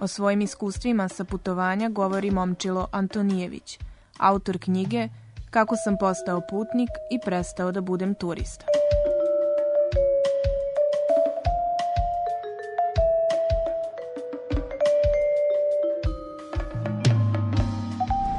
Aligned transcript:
O 0.00 0.06
svojim 0.06 0.40
iskustvima 0.40 1.08
sa 1.08 1.24
putovanja 1.24 1.88
govori 1.88 2.30
Momčilo 2.30 2.88
Antonijević, 2.92 3.78
autor 4.18 4.58
knjige 4.58 5.08
Kako 5.50 5.76
sam 5.76 5.96
postao 5.96 6.40
putnik 6.50 6.90
i 7.10 7.18
prestao 7.24 7.72
da 7.72 7.80
budem 7.80 8.14
turista. 8.14 8.64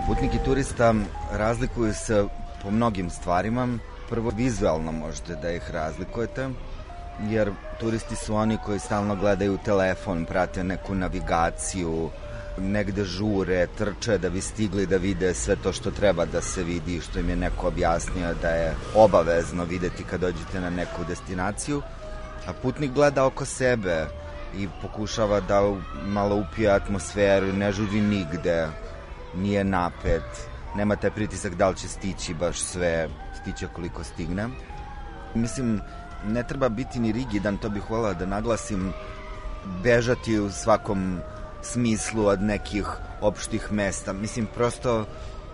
Putnik 0.07 0.33
i 0.33 0.45
turista 0.45 0.93
razlikuju 1.31 1.93
se 1.93 2.25
po 2.63 2.71
mnogim 2.71 3.09
stvarima. 3.09 3.67
Prvo, 4.09 4.31
vizualno 4.35 4.91
možete 4.91 5.35
da 5.35 5.51
ih 5.51 5.71
razlikujete, 5.71 6.49
jer 7.29 7.51
turisti 7.79 8.15
su 8.15 8.35
oni 8.35 8.57
koji 8.65 8.79
stalno 8.79 9.15
gledaju 9.15 9.57
telefon, 9.65 10.25
prate 10.25 10.63
neku 10.63 10.95
navigaciju, 10.95 12.09
negde 12.57 13.03
žure, 13.05 13.67
trče 13.77 14.17
da 14.17 14.29
bi 14.29 14.41
stigli 14.41 14.85
da 14.85 14.97
vide 14.97 15.33
sve 15.33 15.55
to 15.55 15.73
što 15.73 15.91
treba 15.91 16.25
da 16.25 16.41
se 16.41 16.63
vidi, 16.63 17.01
što 17.01 17.19
im 17.19 17.29
je 17.29 17.35
neko 17.35 17.67
objasnio 17.67 18.33
da 18.41 18.49
je 18.49 18.75
obavezno 18.95 19.63
videti 19.63 20.03
kad 20.03 20.21
dođete 20.21 20.61
na 20.61 20.69
neku 20.69 21.03
destinaciju. 21.07 21.81
A 22.47 22.53
putnik 22.53 22.91
gleda 22.91 23.25
oko 23.25 23.45
sebe 23.45 24.05
i 24.57 24.67
pokušava 24.81 25.39
da 25.39 25.61
malo 26.05 26.35
upije 26.35 26.71
atmosferu, 26.71 27.53
ne 27.53 27.71
žuri 27.71 28.01
nigde, 28.01 28.67
nije 29.35 29.63
napet, 29.63 30.23
nema 30.75 30.95
taj 30.95 31.11
pritisak 31.11 31.55
da 31.55 31.69
li 31.69 31.75
će 31.75 31.87
stići 31.87 32.33
baš 32.33 32.59
sve, 32.59 33.09
stiće 33.41 33.67
koliko 33.73 34.03
stigne. 34.03 34.47
Mislim, 35.35 35.81
ne 36.27 36.43
treba 36.43 36.69
biti 36.69 36.99
ni 36.99 37.11
rigidan, 37.11 37.57
to 37.57 37.69
bih 37.69 37.89
volao 37.89 38.13
da 38.13 38.25
naglasim, 38.25 38.93
bežati 39.83 40.39
u 40.39 40.51
svakom 40.51 41.19
smislu 41.61 42.25
od 42.25 42.41
nekih 42.41 42.87
opštih 43.21 43.71
mesta. 43.71 44.13
Mislim, 44.13 44.47
prosto, 44.55 45.05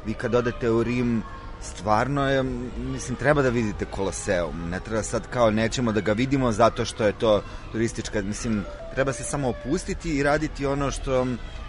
vi 0.05 0.13
kad 0.13 0.35
odete 0.35 0.69
u 0.69 0.83
Rim, 0.83 1.23
stvarno 1.61 2.29
je, 2.29 2.43
mislim, 2.77 3.15
treba 3.15 3.41
da 3.41 3.49
vidite 3.49 3.85
Koloseum. 3.85 4.69
Ne 4.69 4.79
treba 4.79 5.03
sad 5.03 5.27
kao 5.29 5.51
nećemo 5.51 5.91
da 5.91 6.01
ga 6.01 6.13
vidimo 6.13 6.51
zato 6.51 6.85
što 6.85 7.03
je 7.03 7.13
to 7.13 7.41
turistička, 7.71 8.21
mislim, 8.21 8.63
treba 8.93 9.13
se 9.13 9.23
samo 9.23 9.49
opustiti 9.49 10.17
i 10.17 10.23
raditi 10.23 10.65
ono 10.65 10.91
što 10.91 11.25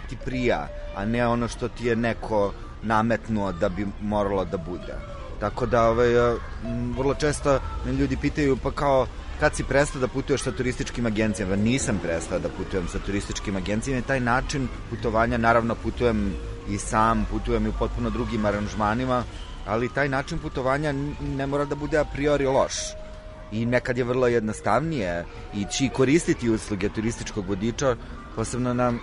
ti 0.09 0.17
prija, 0.25 0.67
a 0.95 1.05
ne 1.05 1.27
ono 1.27 1.47
što 1.47 1.67
ti 1.67 1.85
je 1.85 1.95
neko 1.95 2.53
nametnuo 2.83 3.51
da 3.51 3.69
bi 3.69 3.87
moralo 4.01 4.45
da 4.45 4.57
bude. 4.57 5.18
Tako 5.39 5.65
da, 5.65 5.89
ovaj, 5.89 6.13
m, 6.15 6.93
vrlo 6.97 7.13
često 7.13 7.59
me 7.85 7.91
ljudi 7.91 8.17
pitaju, 8.17 8.57
pa 8.63 8.71
kao, 8.71 9.07
kad 9.39 9.55
si 9.55 9.63
prestao 9.63 10.01
da 10.01 10.07
putuješ 10.07 10.43
sa 10.43 10.51
turističkim 10.51 11.05
agencijama? 11.05 11.55
Nisam 11.55 11.99
prestao 12.03 12.39
da 12.39 12.49
putujem 12.49 12.87
sa 12.87 12.99
turističkim 12.99 13.55
agencijama 13.55 13.99
i 13.99 14.07
taj 14.07 14.19
način 14.19 14.67
putovanja, 14.89 15.37
naravno 15.37 15.75
putujem 15.75 16.33
i 16.69 16.77
sam, 16.77 17.25
putujem 17.31 17.65
i 17.65 17.69
u 17.69 17.73
potpuno 17.79 18.09
drugim 18.09 18.45
aranžmanima, 18.45 19.23
ali 19.65 19.93
taj 19.93 20.09
način 20.09 20.39
putovanja 20.39 20.93
ne 21.37 21.47
mora 21.47 21.65
da 21.65 21.75
bude 21.75 21.97
a 21.97 22.05
priori 22.05 22.45
loš 22.45 22.73
i 23.51 23.65
nekad 23.65 23.97
je 23.97 24.03
vrlo 24.03 24.27
jednostavnije 24.27 25.25
ići 25.53 25.85
i 25.85 25.89
koristiti 25.89 26.49
usluge 26.49 26.89
turističkog 26.89 27.47
vodiča, 27.47 27.95
posebno 28.39 28.73
na 28.73 28.93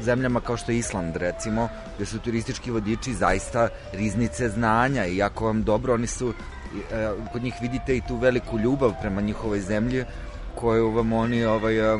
zemljama 0.00 0.40
kao 0.40 0.56
što 0.56 0.72
je 0.72 0.78
Island 0.78 1.16
recimo, 1.16 1.68
gde 1.96 2.06
su 2.06 2.18
turistički 2.18 2.70
vodiči 2.70 3.14
zaista 3.14 3.68
riznice 3.92 4.48
znanja 4.48 5.06
i 5.06 5.22
ako 5.22 5.46
vam 5.46 5.62
dobro, 5.62 5.94
oni 5.94 6.06
su 6.06 6.28
e, 6.30 7.08
kod 7.32 7.42
njih 7.42 7.54
vidite 7.60 7.96
i 7.96 8.02
tu 8.08 8.16
veliku 8.16 8.58
ljubav 8.58 8.92
prema 9.00 9.20
njihovoj 9.20 9.60
zemlji 9.60 10.04
koju 10.54 10.90
vam 10.90 11.12
oni 11.12 11.44
ovaj, 11.44 11.94
e, 11.94 11.98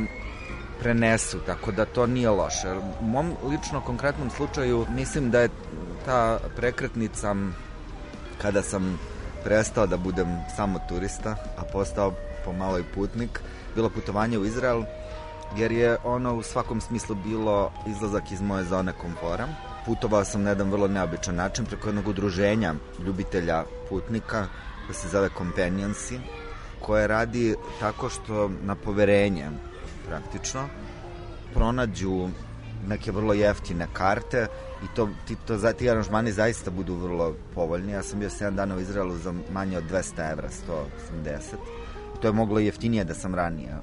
prenesu, 0.80 1.38
tako 1.46 1.72
da 1.72 1.84
to 1.84 2.06
nije 2.06 2.30
loše. 2.30 2.70
U 3.00 3.04
mom 3.04 3.34
lično 3.50 3.80
konkretnom 3.80 4.30
slučaju 4.30 4.86
mislim 4.94 5.30
da 5.30 5.40
je 5.40 5.48
ta 6.04 6.38
prekretnica 6.56 7.34
kada 8.42 8.62
sam 8.62 8.98
prestao 9.44 9.86
da 9.86 9.96
budem 9.96 10.38
samo 10.56 10.78
turista, 10.88 11.36
a 11.56 11.62
postao 11.72 12.14
pomalo 12.44 12.78
i 12.78 12.84
putnik, 12.94 13.40
bilo 13.74 13.90
putovanje 13.90 14.38
u 14.38 14.44
Izrael, 14.44 14.84
jer 15.56 15.72
je 15.72 15.96
ono 16.04 16.34
u 16.34 16.42
svakom 16.42 16.80
smislu 16.80 17.16
bilo 17.24 17.72
izlazak 17.86 18.32
iz 18.32 18.40
moje 18.40 18.64
zone 18.64 18.92
komfora. 18.92 19.48
Putovao 19.86 20.24
sam 20.24 20.42
na 20.42 20.50
jedan 20.50 20.70
vrlo 20.70 20.88
neobičan 20.88 21.34
način 21.34 21.66
preko 21.66 21.88
jednog 21.88 22.08
udruženja 22.08 22.74
ljubitelja 23.06 23.64
putnika 23.88 24.46
koje 24.86 24.94
se 24.94 25.08
zove 25.08 25.28
Companionsi, 25.38 26.20
koje 26.80 27.06
radi 27.06 27.54
tako 27.80 28.08
što 28.08 28.50
na 28.62 28.74
poverenje 28.74 29.50
praktično 30.08 30.68
pronađu 31.54 32.28
neke 32.88 33.12
vrlo 33.12 33.34
jeftine 33.34 33.86
karte 33.92 34.46
i 34.84 34.86
to, 34.96 35.08
ti, 35.26 35.36
to, 35.46 35.72
ti 35.72 35.90
aranžmani 35.90 36.32
zaista 36.32 36.70
budu 36.70 36.94
vrlo 36.94 37.34
povoljni. 37.54 37.92
Ja 37.92 38.02
sam 38.02 38.18
bio 38.18 38.28
7 38.28 38.50
dana 38.50 38.76
u 38.76 38.80
Izraelu 38.80 39.16
za 39.16 39.34
manje 39.52 39.78
od 39.78 39.84
200 39.90 40.32
evra, 40.32 40.48
180. 41.24 41.40
To 42.20 42.28
je 42.28 42.32
moglo 42.32 42.58
jeftinije 42.58 43.04
da 43.04 43.14
sam 43.14 43.34
ranije 43.34 43.74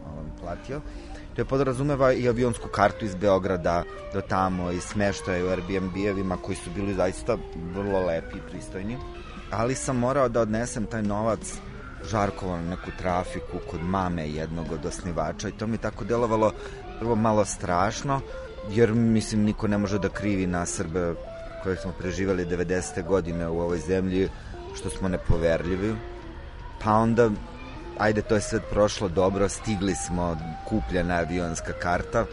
platio. 0.41 0.81
To 1.35 1.41
je 1.41 1.45
podrazumeva 1.45 2.13
i 2.13 2.29
avionsku 2.29 2.67
kartu 2.67 3.05
iz 3.05 3.15
Beograda 3.15 3.83
do 4.13 4.21
tamo 4.21 4.71
i 4.71 4.79
smeštaj 4.79 5.43
u 5.43 5.49
Airbnb-evima 5.49 6.37
koji 6.37 6.55
su 6.55 6.69
bili 6.75 6.93
zaista 6.93 7.37
vrlo 7.73 8.05
lepi 8.05 8.37
i 8.37 8.49
pristojni. 8.49 8.97
Ali 9.51 9.75
sam 9.75 9.97
morao 9.97 10.29
da 10.29 10.41
odnesem 10.41 10.85
taj 10.85 11.03
novac 11.03 11.59
žarkovo 12.03 12.57
na 12.57 12.69
neku 12.69 12.91
trafiku 12.97 13.57
kod 13.71 13.83
mame 13.83 14.29
jednog 14.29 14.71
od 14.71 14.85
osnivača 14.85 15.49
i 15.49 15.51
to 15.51 15.67
mi 15.67 15.77
tako 15.77 16.03
delovalo 16.03 16.51
prvo 16.99 17.15
malo 17.15 17.45
strašno, 17.45 18.21
jer 18.69 18.93
mislim 18.93 19.43
niko 19.43 19.67
ne 19.67 19.77
može 19.77 19.99
da 19.99 20.09
krivi 20.09 20.47
na 20.47 20.65
Srbe 20.65 21.15
koje 21.63 21.77
smo 21.77 21.91
preživali 21.91 22.45
90. 22.45 23.07
godine 23.07 23.47
u 23.47 23.59
ovoj 23.61 23.79
zemlji, 23.79 24.29
što 24.75 24.89
smo 24.89 25.09
nepoverljivi. 25.09 25.95
Pa 26.83 26.93
onda, 26.93 27.29
ajde, 27.97 28.21
to 28.21 28.35
je 28.35 28.41
sve 28.41 28.59
prošlo 28.59 29.07
dobro, 29.07 29.49
stigli 29.49 29.95
smo, 29.95 30.37
kupljena 30.69 31.13
je 31.13 31.19
avionska 31.19 31.73
karta. 31.73 32.25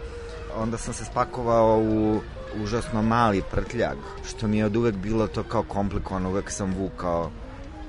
Onda 0.57 0.79
sam 0.79 0.95
se 0.95 1.05
spakovao 1.05 1.79
u 1.79 2.21
užasno 2.63 3.03
mali 3.03 3.43
prtljag, 3.51 3.97
što 4.29 4.49
mi 4.49 4.59
je 4.59 4.65
od 4.65 4.77
uvek 4.77 4.95
bilo 4.95 5.27
to 5.27 5.43
kao 5.43 5.63
komplikovano, 5.63 6.29
uvek 6.29 6.51
sam 6.51 6.75
vukao 6.75 7.31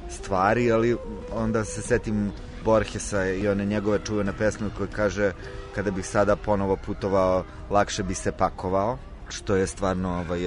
stvari, 0.09 0.71
ali 0.71 0.97
onda 1.33 1.65
se 1.65 1.81
setim 1.81 2.31
Borgesa 2.65 3.25
i 3.25 3.47
one 3.47 3.65
njegove 3.65 3.99
čuvene 4.05 4.33
pesme 4.37 4.69
koje 4.77 4.89
kaže 4.89 5.31
kada 5.75 5.91
bih 5.91 6.07
sada 6.07 6.35
ponovo 6.35 6.77
putovao, 6.85 7.43
lakše 7.69 8.03
bi 8.03 8.13
se 8.13 8.31
pakovao, 8.31 8.97
što 9.29 9.55
je 9.55 9.67
stvarno 9.67 10.09
ovaj, 10.09 10.39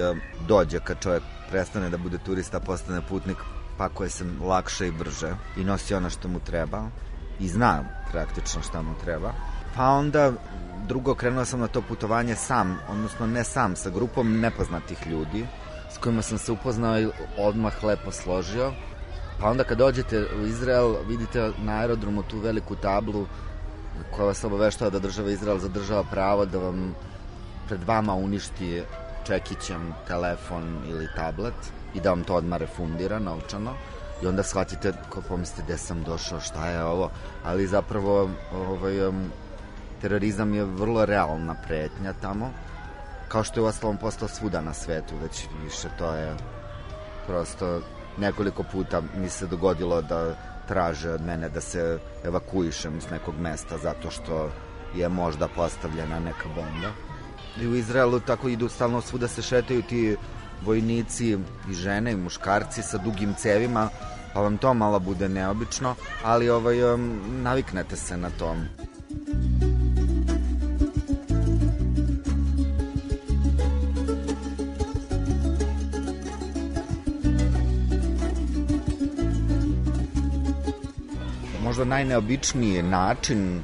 dođe 0.48 0.80
kad 0.80 1.00
čovjek 1.00 1.22
prestane 1.50 1.90
da 1.90 1.96
bude 1.96 2.18
turista, 2.18 2.60
postane 2.60 3.00
putnik, 3.08 3.36
pakuje 3.78 4.10
se 4.10 4.24
lakše 4.44 4.88
i 4.88 4.90
brže 4.90 5.34
i 5.56 5.64
nosi 5.64 5.94
ono 5.94 6.10
što 6.10 6.28
mu 6.28 6.40
treba 6.40 6.82
i 7.40 7.48
zna 7.48 7.84
praktično 8.10 8.62
šta 8.62 8.82
mu 8.82 8.94
treba. 9.04 9.32
Pa 9.76 9.88
onda 9.88 10.32
drugo 10.86 11.14
krenuo 11.14 11.44
sam 11.44 11.60
na 11.60 11.68
to 11.68 11.82
putovanje 11.82 12.36
sam, 12.36 12.78
odnosno 12.88 13.26
ne 13.26 13.44
sam, 13.44 13.76
sa 13.76 13.90
grupom 13.90 14.40
nepoznatih 14.40 15.06
ljudi 15.06 15.46
s 15.90 15.98
kojima 15.98 16.22
sam 16.22 16.38
se 16.38 16.52
upoznao 16.52 17.00
i 17.00 17.08
odmah 17.38 17.84
lepo 17.84 18.12
složio. 18.12 18.72
Pa 19.40 19.50
onda 19.50 19.64
kad 19.64 19.78
dođete 19.78 20.26
u 20.42 20.46
Izrael, 20.46 20.94
vidite 21.08 21.52
na 21.58 21.72
aerodromu 21.72 22.22
tu 22.22 22.38
veliku 22.38 22.76
tablu 22.76 23.26
koja 24.16 24.26
vas 24.26 24.44
obaveštava 24.44 24.90
da 24.90 24.98
država 24.98 25.30
Izrael 25.30 25.58
zadržava 25.58 26.04
pravo 26.10 26.44
da 26.44 26.58
vam 26.58 26.94
pred 27.68 27.84
vama 27.84 28.14
uništi 28.14 28.82
čekićem 29.26 29.94
telefon 30.08 30.78
ili 30.88 31.08
tablet 31.16 31.54
i 31.94 32.00
da 32.00 32.10
vam 32.10 32.24
to 32.24 32.34
odmah 32.34 32.58
refundira 32.58 33.18
novčano 33.18 33.74
i 34.22 34.26
onda 34.26 34.42
shvatite, 34.42 34.92
ko 35.08 35.20
pomislite 35.28 35.62
gde 35.62 35.78
sam 35.78 36.02
došao, 36.02 36.40
šta 36.40 36.68
je 36.68 36.84
ovo, 36.84 37.10
ali 37.44 37.66
zapravo 37.66 38.30
ovaj, 38.52 39.12
terorizam 40.00 40.54
je 40.54 40.64
vrlo 40.64 41.04
realna 41.04 41.54
pretnja 41.66 42.12
tamo, 42.12 42.50
kao 43.28 43.44
što 43.44 43.60
je 43.60 43.64
u 43.64 43.66
ostalom 43.66 43.96
postao 43.96 44.28
svuda 44.28 44.60
na 44.60 44.74
svetu, 44.74 45.14
već 45.22 45.46
više 45.64 45.88
to 45.98 46.14
je 46.14 46.36
prosto 47.26 47.80
nekoliko 48.18 48.62
puta 48.62 49.02
mi 49.16 49.28
se 49.28 49.46
dogodilo 49.46 50.02
da 50.02 50.34
traže 50.68 51.10
od 51.10 51.22
mene 51.22 51.48
da 51.48 51.60
se 51.60 51.98
evakuišem 52.24 52.98
iz 52.98 53.10
nekog 53.10 53.34
mesta 53.40 53.78
zato 53.78 54.10
što 54.10 54.50
je 54.94 55.08
možda 55.08 55.48
postavljena 55.48 56.20
neka 56.20 56.48
bomba. 56.54 56.90
I 57.60 57.66
u 57.66 57.76
Izraelu 57.76 58.20
tako 58.20 58.48
idu 58.48 58.68
stalno 58.68 59.00
svuda 59.00 59.28
se 59.28 59.42
šetaju 59.42 59.82
ti 59.82 60.16
vojnici 60.64 61.38
i 61.70 61.74
žene 61.74 62.12
i 62.12 62.16
muškarci 62.16 62.82
sa 62.82 62.98
dugim 62.98 63.34
cevima, 63.34 63.88
pa 64.34 64.40
vam 64.40 64.58
to 64.58 64.74
malo 64.74 65.00
bude 65.00 65.28
neobično, 65.28 65.94
ali 66.24 66.50
ovaj, 66.50 66.76
naviknete 67.42 67.96
se 67.96 68.16
na 68.16 68.30
to. 68.38 68.54
možda 81.76 81.84
najneobičniji 81.84 82.82
način 82.82 83.62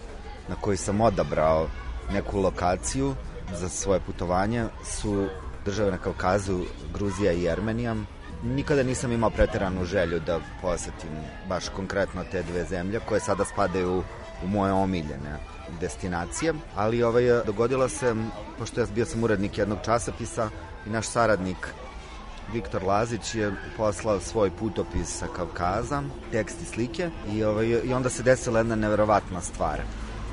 na 0.49 0.55
koji 0.61 0.77
sam 0.77 1.01
odabrao 1.01 1.69
neku 2.13 2.41
lokaciju 2.41 3.15
za 3.55 3.69
svoje 3.69 4.01
putovanje 4.01 4.65
su 4.85 5.27
države 5.65 5.91
na 5.91 5.99
Kaukazu, 5.99 6.61
Gruzija 6.95 7.33
i 7.33 7.43
Jermenija. 7.43 7.97
Nikada 8.43 8.83
nisam 8.83 9.13
imao 9.13 9.31
preteranu 9.31 9.85
želju 9.85 10.21
da 10.21 10.41
posetim 10.63 11.11
baš 11.49 11.69
konkretno 11.69 12.25
te 12.31 12.43
dve 12.43 12.65
zemlje 12.65 13.01
koje 13.09 13.21
sada 13.21 13.45
spadaju 13.45 14.03
u 14.45 14.47
moje 14.47 14.73
omiljene 14.73 15.39
destinacije, 15.81 16.55
ali 16.77 17.03
ovaj, 17.03 17.25
dogodilo 17.47 17.89
se, 17.89 18.15
pošto 18.59 18.81
ja 18.81 18.87
bio 18.95 19.05
sam 19.05 19.25
urednik 19.25 19.59
jednog 19.59 19.79
časopisa 19.85 20.51
i 20.87 20.91
naš 20.91 21.07
saradnik 21.07 21.75
Viktor 22.53 22.85
Lazić 22.85 23.35
je 23.35 23.53
poslao 23.77 24.21
svoj 24.21 24.51
putopis 24.51 25.19
sa 25.19 25.27
Kavkaza, 25.37 26.03
tekst 26.33 26.63
i 26.63 26.65
slike 26.65 27.11
i, 27.33 27.45
ovaj, 27.45 27.67
i 27.85 27.93
onda 27.93 28.11
se 28.11 28.23
desila 28.23 28.59
jedna 28.59 28.77
neverovatna 28.77 29.41
stvar. 29.41 29.81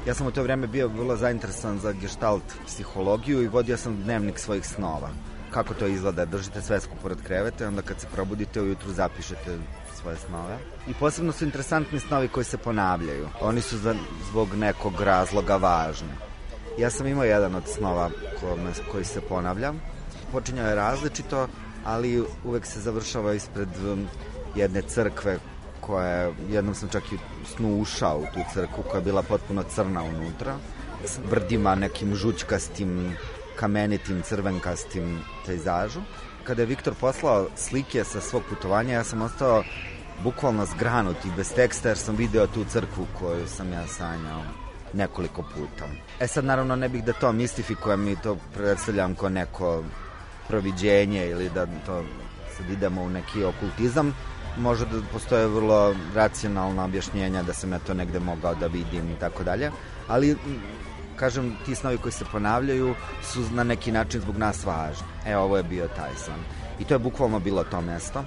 Ja 0.10 0.14
sam 0.16 0.28
u 0.28 0.32
to 0.32 0.44
vreme 0.44 0.68
bio 0.68 0.88
vrlo 0.88 1.16
zainteresovan 1.18 1.80
za 1.80 1.92
gestalt 1.92 2.44
psihologiju 2.66 3.44
i 3.44 3.48
vodio 3.48 3.78
sam 3.78 3.96
dnevnik 4.04 4.40
svojih 4.40 4.66
snova. 4.66 5.10
Kako 5.52 5.74
to 5.74 5.88
izgleda? 5.88 6.26
Držite 6.26 6.62
svesku 6.62 6.96
pored 7.02 7.18
kreveta 7.24 7.64
i 7.64 7.68
onda 7.68 7.82
kad 7.82 8.00
se 8.00 8.08
probudite 8.14 8.62
ujutru 8.62 8.92
zapišete 8.92 9.58
svoje 10.02 10.18
snove. 10.18 10.58
I 10.88 10.94
posebno 10.94 11.32
su 11.32 11.46
interesantni 11.46 12.00
snovi 12.00 12.28
koji 12.28 12.44
se 12.44 12.58
ponavljaju. 12.58 13.28
Oni 13.42 13.62
su 13.62 13.78
za, 13.78 13.96
zbog 14.30 14.56
nekog 14.56 15.02
razloga 15.02 15.58
važni. 15.58 16.14
Ja 16.80 16.90
sam 16.90 17.08
imao 17.08 17.24
jedan 17.24 17.56
od 17.56 17.68
snova 17.68 18.10
kome, 18.40 18.72
koji 18.92 19.06
se 19.06 19.22
ponavlja. 19.22 19.74
Počinjao 20.32 20.68
je 20.70 20.76
različito, 20.76 21.48
ali 21.86 22.24
uvek 22.44 22.66
se 22.66 22.80
završava 22.80 23.34
ispred 23.34 23.70
um, 23.86 24.08
jedne 24.56 24.82
crkve 24.82 25.40
koja, 25.82 26.32
jednom 26.50 26.76
sam 26.76 26.90
čak 26.90 27.04
i 27.12 27.18
snu 27.56 27.80
ušao 27.82 28.18
u 28.18 28.26
tu 28.34 28.40
crkvu 28.54 28.84
koja 28.84 29.00
je 29.00 29.04
bila 29.04 29.24
potpuno 29.24 29.64
crna 29.64 30.04
unutra, 30.04 30.56
s 31.06 31.20
brdima 31.30 31.76
nekim 31.76 32.16
žućkastim, 32.16 33.16
kamenitim, 33.56 34.22
crvenkastim 34.22 35.20
pejzažu. 35.46 36.00
Kada 36.44 36.62
je 36.62 36.66
Viktor 36.66 36.94
poslao 36.94 37.48
slike 37.56 38.04
sa 38.04 38.22
svog 38.22 38.44
putovanja, 38.50 38.94
ja 38.94 39.04
sam 39.04 39.22
ostao 39.22 39.64
bukvalno 40.24 40.66
zgranut 40.66 41.26
i 41.26 41.32
bez 41.38 41.54
teksta 41.54 41.90
jer 41.90 41.98
sam 41.98 42.16
video 42.16 42.48
tu 42.48 42.66
crkvu 42.66 43.06
koju 43.20 43.48
sam 43.48 43.74
ja 43.74 43.88
sanjao 43.88 44.42
nekoliko 44.94 45.42
puta. 45.42 45.86
E 46.20 46.28
sad 46.28 46.46
naravno 46.46 46.76
ne 46.76 46.90
bih 46.90 47.04
da 47.04 47.14
to 47.14 47.32
mistifikujem 47.32 48.08
i 48.08 48.16
to 48.16 48.38
predstavljam 48.54 49.16
kao 49.16 49.30
neko 49.30 49.84
proviđenje 50.48 51.28
ili 51.28 51.50
da 51.50 51.66
to 51.86 52.04
sad 52.58 52.70
idemo 52.70 53.02
u 53.02 53.10
neki 53.10 53.44
okultizam, 53.44 54.14
može 54.58 54.86
da 54.86 55.02
postoje 55.14 55.48
vrlo 55.48 55.96
racionalna 56.16 56.86
objašnjenja 56.86 57.44
da 57.44 57.54
sam 57.54 57.72
ja 57.72 57.80
to 57.80 57.94
negde 57.94 58.20
mogao 58.20 58.56
da 58.56 58.68
vidim 58.68 59.10
i 59.12 59.20
tako 59.20 59.44
dalje, 59.44 59.72
ali 60.08 60.36
kažem, 61.16 61.56
ti 61.66 61.76
snovi 61.76 61.98
koji 61.98 62.12
se 62.12 62.26
ponavljaju 62.32 62.96
su 63.24 63.40
na 63.52 63.64
neki 63.64 63.92
način 63.92 64.22
zbog 64.22 64.38
nas 64.38 64.66
važni. 64.66 65.08
E, 65.26 65.38
ovo 65.38 65.58
je 65.58 65.64
bio 65.64 65.88
taj 65.88 66.16
san. 66.16 66.40
I 66.80 66.84
to 66.84 66.94
je 66.94 67.00
bukvalno 67.00 67.40
bilo 67.40 67.64
to 67.64 67.82
mesto. 67.82 68.24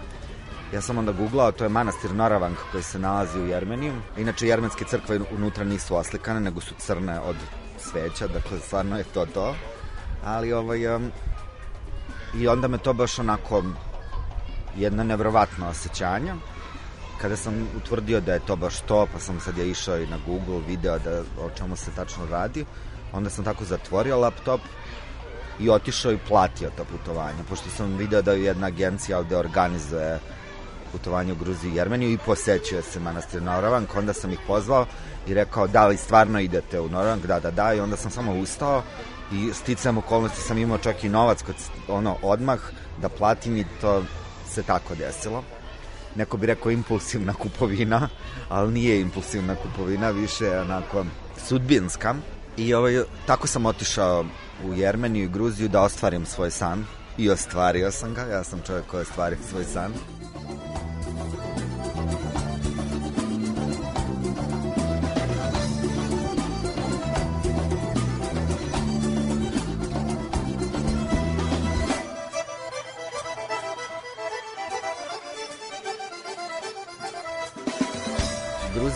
Ja 0.72 0.80
sam 0.80 0.98
onda 0.98 1.12
googlao, 1.12 1.52
to 1.52 1.64
je 1.64 1.68
manastir 1.68 2.14
Noravank 2.14 2.58
koji 2.72 2.82
se 2.82 2.98
nalazi 2.98 3.40
u 3.40 3.46
Jermeniju. 3.46 3.94
Inače, 4.16 4.48
jermenske 4.48 4.84
crkve 4.84 5.20
unutra 5.36 5.64
nisu 5.64 5.96
oslikane, 5.96 6.40
nego 6.40 6.60
su 6.60 6.74
crne 6.78 7.20
od 7.20 7.36
sveća, 7.78 8.26
dakle, 8.26 8.58
stvarno 8.58 8.98
je 8.98 9.04
to 9.04 9.26
to. 9.26 9.54
Ali, 10.24 10.52
ovaj, 10.52 10.96
um, 10.96 11.10
i 12.34 12.48
onda 12.48 12.68
me 12.68 12.78
to 12.78 12.92
baš 12.92 13.18
onako 13.18 13.64
jedna 14.76 15.02
nevrovatna 15.02 15.68
osjećanja 15.68 16.34
kada 17.22 17.36
sam 17.36 17.68
utvrdio 17.76 18.20
da 18.20 18.32
je 18.32 18.46
to 18.46 18.56
baš 18.56 18.80
to, 18.80 19.06
pa 19.12 19.18
sam 19.18 19.40
sad 19.40 19.58
ja 19.58 19.64
išao 19.64 19.98
i 19.98 20.06
na 20.06 20.18
Google, 20.26 20.60
video 20.68 20.98
da 20.98 21.20
o 21.20 21.50
čemu 21.58 21.76
se 21.76 21.90
tačno 21.96 22.26
radi, 22.30 22.64
onda 23.12 23.30
sam 23.30 23.44
tako 23.44 23.64
zatvorio 23.64 24.18
laptop 24.18 24.60
i 25.60 25.70
otišao 25.70 26.12
i 26.12 26.18
platio 26.28 26.70
to 26.76 26.84
putovanje, 26.84 27.44
pošto 27.48 27.70
sam 27.70 27.96
video 27.96 28.22
da 28.22 28.32
je 28.32 28.44
jedna 28.44 28.66
agencija 28.66 29.18
ovde 29.18 29.36
organizuje 29.36 30.18
putovanje 30.92 31.32
u 31.32 31.36
Gruziju 31.36 31.72
i 31.72 31.76
Jermeniju 31.76 32.12
i 32.12 32.18
posećuje 32.26 32.82
se 32.82 33.00
manastir 33.00 33.42
Noravank, 33.42 33.96
onda 33.96 34.12
sam 34.12 34.32
ih 34.32 34.38
pozvao 34.46 34.86
i 35.26 35.34
rekao 35.34 35.66
da 35.66 35.86
li 35.86 35.96
stvarno 35.96 36.40
idete 36.40 36.80
u 36.80 36.88
Noravank, 36.88 37.26
da, 37.26 37.40
da, 37.40 37.50
da, 37.50 37.74
i 37.74 37.80
onda 37.80 37.96
sam 37.96 38.10
samo 38.10 38.34
ustao 38.34 38.82
i 39.32 39.52
sticam 39.52 39.98
okolnosti 39.98 40.40
sam 40.40 40.58
imao 40.58 40.78
čak 40.78 41.04
i 41.04 41.08
novac 41.08 41.42
kod, 41.42 41.54
ono, 41.88 42.16
odmah 42.22 42.58
da 43.02 43.08
platim 43.08 43.56
i 43.56 43.64
to 43.80 44.02
se 44.52 44.62
tako 44.62 44.94
desilo. 44.94 45.44
Neko 46.16 46.36
bi 46.36 46.46
rekao 46.46 46.72
impulsivna 46.72 47.34
kupovina, 47.34 48.08
ali 48.48 48.72
nije 48.72 49.00
impulsivna 49.00 49.56
kupovina, 49.56 50.10
više 50.10 50.44
je 50.44 50.60
onako 50.60 51.04
sudbinska. 51.46 52.14
I 52.56 52.74
ovaj, 52.74 53.02
tako 53.26 53.46
sam 53.46 53.66
otišao 53.66 54.24
u 54.64 54.74
Jermeniju 54.74 55.24
i 55.24 55.28
Gruziju 55.28 55.68
da 55.68 55.82
ostvarim 55.82 56.26
svoj 56.26 56.50
san. 56.50 56.84
I 57.18 57.30
ostvario 57.30 57.90
sam 57.90 58.14
ga, 58.14 58.22
ja 58.22 58.44
sam 58.44 58.60
čovjek 58.66 58.86
koji 58.86 59.02
ostvario 59.02 59.38
svoj 59.50 59.64
san. 59.64 59.92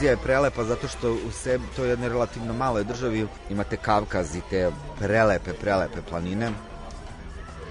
Gruzija 0.07 0.19
je 0.19 0.25
prelepa 0.25 0.65
zato 0.65 0.89
što 0.89 1.13
u 1.13 1.31
sebi, 1.31 1.65
to 1.77 1.85
je 1.85 1.91
jednoj 1.91 2.09
relativno 2.09 2.53
maloj 2.53 2.85
državi, 2.85 3.27
imate 3.51 3.77
Kavkaz 3.77 4.37
i 4.37 4.41
te 4.51 4.71
prelepe, 4.99 5.53
prelepe 5.53 6.03
planine. 6.09 6.51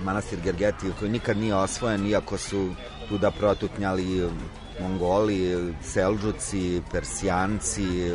Manastir 0.04 0.40
Gergeti 0.40 0.92
koji 1.00 1.12
nikad 1.12 1.38
nije 1.38 1.56
osvojen, 1.56 2.08
iako 2.08 2.38
su 2.38 2.76
tu 3.10 3.18
da 3.18 3.32
protutnjali 3.32 4.30
Mongoli, 4.80 5.74
Selđuci, 5.84 6.82
Persijanci, 6.92 8.12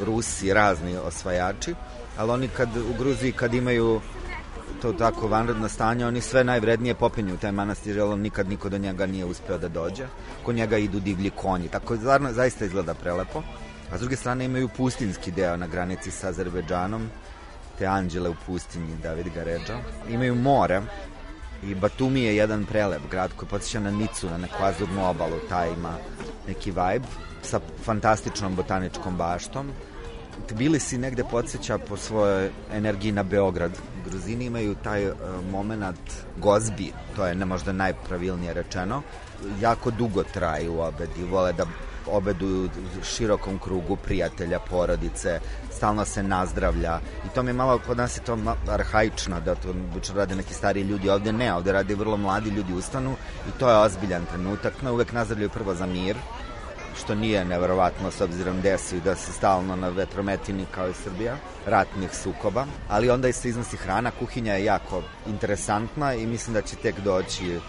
Rusi, 0.00 0.52
razni 0.52 0.96
osvajači, 0.96 1.74
ali 2.16 2.30
oni 2.30 2.48
kad 2.48 2.76
u 2.76 2.94
Gruziji 2.98 3.32
kad 3.32 3.54
imaju 3.54 4.00
to 4.82 4.92
tako 4.92 5.28
vanredno 5.28 5.68
stanje, 5.68 6.06
oni 6.06 6.20
sve 6.20 6.44
najvrednije 6.44 6.94
popenju 6.94 7.34
u 7.34 7.36
taj 7.36 7.52
manastir, 7.52 7.96
jer 7.96 8.18
nikad 8.18 8.48
niko 8.48 8.68
do 8.68 8.78
njega 8.78 9.06
nije 9.06 9.24
uspeo 9.24 9.58
da 9.58 9.68
dođe. 9.68 10.06
Ko 10.44 10.52
njega 10.52 10.78
idu 10.78 11.00
divlji 11.00 11.30
konji, 11.30 11.68
tako 11.68 11.96
zarno, 11.96 12.32
zaista 12.32 12.64
izgleda 12.64 12.94
prelepo. 12.94 13.42
A 13.92 13.96
s 13.96 14.00
druge 14.00 14.16
strane 14.16 14.44
imaju 14.44 14.68
pustinski 14.76 15.30
deo 15.30 15.56
na 15.56 15.66
granici 15.66 16.10
sa 16.10 16.28
Azerbejdžanom, 16.28 17.08
te 17.78 17.86
anđele 17.86 18.28
u 18.30 18.34
pustinji 18.46 18.96
David 19.02 19.26
Gaređa. 19.34 19.78
Imaju 20.08 20.34
more, 20.34 20.80
i 21.62 21.74
Batumi 21.74 22.22
je 22.22 22.36
jedan 22.36 22.64
prelep 22.64 23.02
grad 23.10 23.30
koji 23.36 23.48
podsjeća 23.48 23.80
na 23.80 23.90
Nicu, 23.90 24.30
na 24.30 24.38
neku 24.38 24.64
azurnu 24.64 25.10
obalu, 25.10 25.38
taj 25.48 25.72
ima 25.72 25.94
neki 26.48 26.70
vibe 26.70 27.06
sa 27.42 27.60
fantastičnom 27.84 28.56
botaničkom 28.56 29.16
baštom 29.16 29.70
Tbilisi 30.48 30.98
negde 30.98 31.24
podsjeća 31.30 31.78
po 31.78 31.96
svojoj 31.96 32.50
energiji 32.72 33.12
na 33.12 33.22
Beograd. 33.22 33.78
Gruzini 34.04 34.44
imaju 34.44 34.74
taj 34.74 35.06
uh, 35.06 35.16
moment 35.50 36.10
gozbi, 36.36 36.92
to 37.16 37.26
je 37.26 37.34
ne 37.34 37.44
možda 37.44 37.72
najpravilnije 37.72 38.54
rečeno, 38.54 39.02
jako 39.60 39.90
dugo 39.90 40.22
traju 40.22 40.80
obedi, 40.80 41.24
vole 41.30 41.52
da 41.52 41.66
obeduju 42.06 42.68
širokom 43.04 43.58
krugu 43.58 43.96
prijatelja, 43.96 44.58
porodice, 44.58 45.40
stalno 45.70 46.04
se 46.04 46.22
nazdravlja. 46.22 47.00
I 47.26 47.28
to 47.34 47.42
mi 47.42 47.50
je 47.50 47.54
malo, 47.54 47.78
kod 47.86 47.96
nas 47.96 48.16
je 48.16 48.24
to 48.24 48.38
arhaično, 48.68 49.40
da 49.40 49.54
to 49.54 49.70
obično 49.70 50.14
rade 50.14 50.36
neki 50.36 50.54
stari 50.54 50.80
ljudi, 50.80 51.10
ovde. 51.10 51.32
Ne, 51.32 51.54
ovde 51.54 51.72
rade 51.72 51.94
vrlo 51.94 52.16
mladi 52.16 52.50
ljudi 52.50 52.72
ustanu 52.72 53.16
i 53.48 53.58
to 53.58 53.70
je 53.70 53.76
ozbiljan 53.76 54.26
trenutak, 54.26 54.82
no 54.82 54.92
uvek 54.92 55.12
nazdravljaju 55.12 55.50
prvo 55.50 55.74
za 55.74 55.86
mir, 55.86 56.16
što 56.96 57.14
nije 57.14 57.44
neverovatno 57.44 58.10
s 58.10 58.20
obzirom 58.20 58.60
desi 58.60 59.00
da 59.00 59.16
se 59.16 59.32
stalno 59.32 59.76
na 59.76 59.88
vetrometini 59.88 60.66
kao 60.70 60.88
i 60.88 60.94
Srbija, 60.94 61.36
ratnih 61.66 62.16
sukoba, 62.16 62.66
ali 62.88 63.10
onda 63.10 63.28
i 63.28 63.32
se 63.32 63.48
iznosi 63.48 63.76
hrana, 63.76 64.10
kuhinja 64.18 64.54
je 64.54 64.64
jako 64.64 65.02
interesantna 65.26 66.14
i 66.14 66.26
mislim 66.26 66.54
da 66.54 66.62
će 66.62 66.76
tek 66.76 67.00
doći 67.00 67.60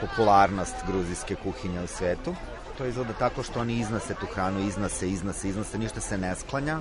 popularnost 0.00 0.74
gruzijske 0.86 1.34
kuhinje 1.34 1.80
u 1.80 1.86
svetu. 1.86 2.34
To 2.78 2.84
izgleda 2.86 3.12
tako 3.12 3.42
što 3.42 3.60
oni 3.60 3.78
iznose 3.78 4.14
tu 4.14 4.26
hranu, 4.34 4.60
iznose, 4.60 5.10
iznose, 5.10 5.48
iznose, 5.48 5.78
ništa 5.78 6.00
se 6.00 6.18
ne 6.18 6.34
sklanja, 6.34 6.80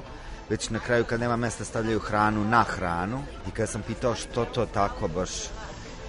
već 0.50 0.70
na 0.70 0.80
kraju 0.80 1.06
kad 1.06 1.20
nema 1.20 1.36
mesta 1.36 1.66
stavljaju 1.66 2.00
hranu 2.00 2.46
na 2.46 2.64
hranu 2.64 3.24
i 3.48 3.52
kada 3.52 3.68
sam 3.68 3.82
pitao 3.82 4.16
što 4.16 4.46
to 4.46 4.66
tako 4.66 5.08
baš 5.08 5.30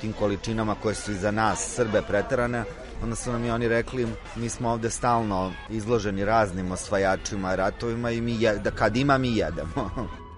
tim 0.00 0.12
količinama 0.12 0.75
koje 0.75 0.94
su 0.94 1.12
i 1.12 1.14
za 1.14 1.30
nas 1.30 1.75
Srbe 1.75 2.02
preterane, 2.02 2.64
onda 3.02 3.17
su 3.17 3.33
nam 3.33 3.45
i 3.45 3.50
oni 3.50 3.69
rekli 3.69 4.07
mi 4.37 4.49
smo 4.49 4.71
ovde 4.71 4.90
stalno 4.90 5.52
izloženi 5.71 6.25
raznim 6.25 6.73
osvajačima, 6.73 7.55
ratovima 7.55 8.11
i 8.11 8.21
mi 8.21 8.43
je, 8.43 8.59
da 8.59 8.71
kad 8.71 8.97
ima 8.97 9.19
mi 9.19 9.37
jedemo. 9.37 9.90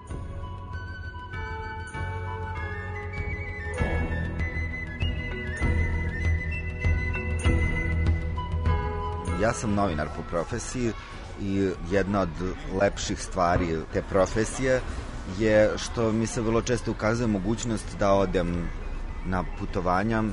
ja 9.41 9.53
sam 9.53 9.73
novinar 9.73 10.07
po 10.15 10.23
profesiji 10.29 10.91
i 11.41 11.69
jedna 11.91 12.21
od 12.21 12.29
lepših 12.81 13.21
stvari 13.21 13.77
te 13.93 14.01
profesije 14.01 14.81
je 15.39 15.71
što 15.77 16.11
mi 16.11 16.27
se 16.27 16.41
vrlo 16.41 16.61
često 16.61 16.91
ukazuje 16.91 17.27
mogućnost 17.27 17.85
da 17.99 18.13
odem 18.13 18.69
na 19.25 19.43
putovanja 19.59 20.23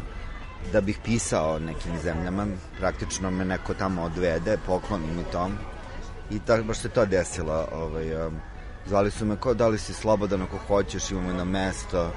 da 0.73 0.81
bih 0.81 0.99
pisao 1.05 1.59
nekim 1.59 1.99
zemljama, 2.03 2.47
praktično 2.79 3.31
me 3.31 3.45
neko 3.45 3.75
tamo 3.75 4.03
odvede, 4.03 4.59
pokloni 4.67 5.07
mi 5.17 5.25
to. 5.33 5.51
I 6.31 6.39
tako 6.39 6.65
baš 6.65 6.79
se 6.79 6.89
to 6.89 7.07
desilo. 7.07 7.67
Ovaj, 7.73 8.27
um, 8.27 8.41
zvali 8.87 9.11
su 9.11 9.25
me 9.25 9.37
kao 9.37 9.55
da 9.55 9.69
li 9.69 9.79
si 9.79 9.95
slobodan 9.95 10.43
ako 10.43 10.59
hoćeš, 10.67 11.11
imamo 11.11 11.29
jedno 11.29 11.45
mesto, 11.45 12.11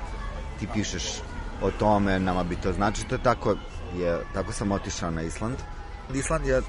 ti 0.59 0.67
pišeš 0.73 1.21
o 1.61 1.71
tome, 1.71 2.19
nama 2.19 2.43
bi 2.43 2.55
to 2.55 2.73
znači. 2.73 3.07
To 3.07 3.15
je 3.15 3.23
tako, 3.23 3.55
je, 3.97 4.19
tako 4.33 4.51
sam 4.51 4.71
otišao 4.71 5.11
na 5.11 5.21
Island. 5.21 5.55
Island 6.13 6.45
je 6.45 6.61